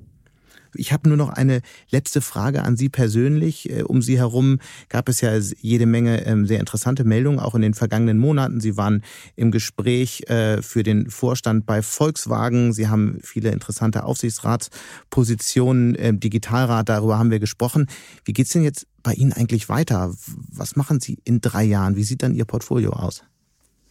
[0.75, 3.69] Ich habe nur noch eine letzte Frage an Sie persönlich.
[3.69, 4.59] Äh, um Sie herum
[4.89, 8.59] gab es ja jede Menge ähm, sehr interessante Meldungen, auch in den vergangenen Monaten.
[8.59, 9.03] Sie waren
[9.35, 12.73] im Gespräch äh, für den Vorstand bei Volkswagen.
[12.73, 17.87] Sie haben viele interessante Aufsichtsratspositionen, ähm, Digitalrat, darüber haben wir gesprochen.
[18.25, 20.13] Wie geht's denn jetzt bei Ihnen eigentlich weiter?
[20.51, 21.95] Was machen Sie in drei Jahren?
[21.95, 23.23] Wie sieht dann Ihr Portfolio aus?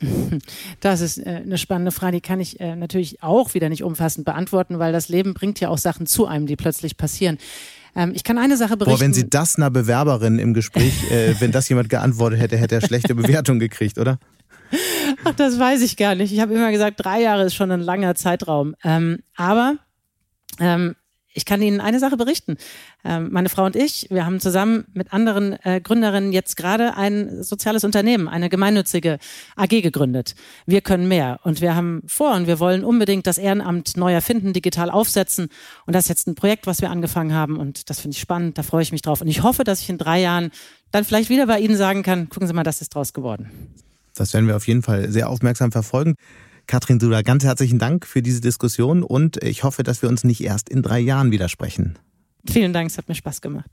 [0.80, 4.24] Das ist äh, eine spannende Frage, die kann ich äh, natürlich auch wieder nicht umfassend
[4.24, 7.38] beantworten, weil das Leben bringt ja auch Sachen zu einem, die plötzlich passieren.
[7.94, 8.98] Ähm, ich kann eine Sache berichten.
[8.98, 12.76] Boah, wenn Sie das einer Bewerberin im Gespräch, äh, wenn das jemand geantwortet hätte, hätte
[12.76, 14.18] er schlechte Bewertung gekriegt, oder?
[15.24, 16.32] Ach, das weiß ich gar nicht.
[16.32, 18.74] Ich habe immer gesagt, drei Jahre ist schon ein langer Zeitraum.
[18.84, 19.76] Ähm, aber
[20.58, 20.96] ähm,
[21.36, 22.56] ich kann Ihnen eine Sache berichten.
[23.04, 27.42] Ähm, meine Frau und ich, wir haben zusammen mit anderen äh, Gründerinnen jetzt gerade ein
[27.42, 29.18] soziales Unternehmen, eine gemeinnützige
[29.54, 30.34] AG gegründet.
[30.64, 34.54] Wir können mehr und wir haben vor und wir wollen unbedingt das Ehrenamt neu erfinden,
[34.54, 35.48] digital aufsetzen.
[35.84, 38.56] Und das ist jetzt ein Projekt, was wir angefangen haben und das finde ich spannend,
[38.56, 39.20] da freue ich mich drauf.
[39.20, 40.50] Und ich hoffe, dass ich in drei Jahren
[40.90, 43.50] dann vielleicht wieder bei Ihnen sagen kann, gucken Sie mal, das ist draus geworden.
[44.14, 46.16] Das werden wir auf jeden Fall sehr aufmerksam verfolgen.
[46.66, 50.42] Katrin Suda, ganz herzlichen Dank für diese Diskussion und ich hoffe, dass wir uns nicht
[50.42, 51.96] erst in drei Jahren widersprechen.
[52.48, 53.70] Vielen Dank, es hat mir Spaß gemacht.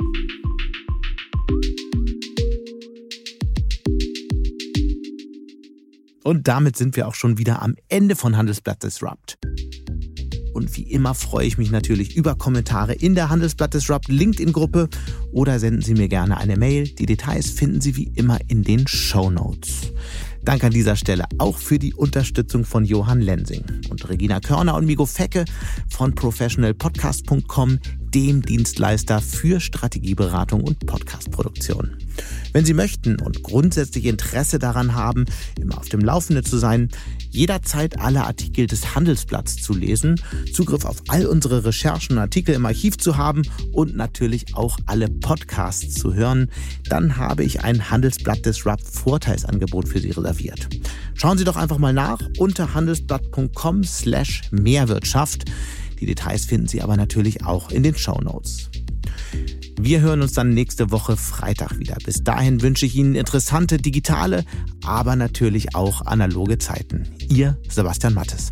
[6.23, 9.37] Und damit sind wir auch schon wieder am Ende von Handelsblatt Disrupt.
[10.53, 14.87] Und wie immer freue ich mich natürlich über Kommentare in der Handelsblatt Disrupt LinkedIn-Gruppe
[15.31, 16.87] oder senden Sie mir gerne eine Mail.
[16.87, 19.91] Die Details finden Sie wie immer in den Show Notes.
[20.45, 23.63] Danke an dieser Stelle auch für die Unterstützung von Johann Lensing.
[23.89, 25.45] Und Regina Körner und Migo Fecke
[25.89, 27.79] von professionalpodcast.com,
[28.13, 31.97] dem Dienstleister für Strategieberatung und Podcastproduktion.
[32.51, 35.25] Wenn Sie möchten und grundsätzlich Interesse daran haben,
[35.59, 36.89] immer auf dem Laufenden zu sein,
[37.31, 40.21] jederzeit alle Artikel des Handelsblatts zu lesen,
[40.53, 43.41] Zugriff auf all unsere Recherchen und Artikel im Archiv zu haben
[43.71, 46.49] und natürlich auch alle Podcasts zu hören,
[46.87, 50.69] dann habe ich ein Handelsblatt Disrupt Vorteilsangebot für Sie reserviert.
[51.15, 55.45] Schauen Sie doch einfach mal nach unter handelsblatt.com slash Mehrwirtschaft.
[56.03, 58.69] Die Details finden Sie aber natürlich auch in den Show Notes.
[59.79, 61.95] Wir hören uns dann nächste Woche Freitag wieder.
[62.03, 64.43] Bis dahin wünsche ich Ihnen interessante digitale,
[64.83, 67.07] aber natürlich auch analoge Zeiten.
[67.29, 68.51] Ihr Sebastian Mattes.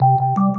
[0.00, 0.49] you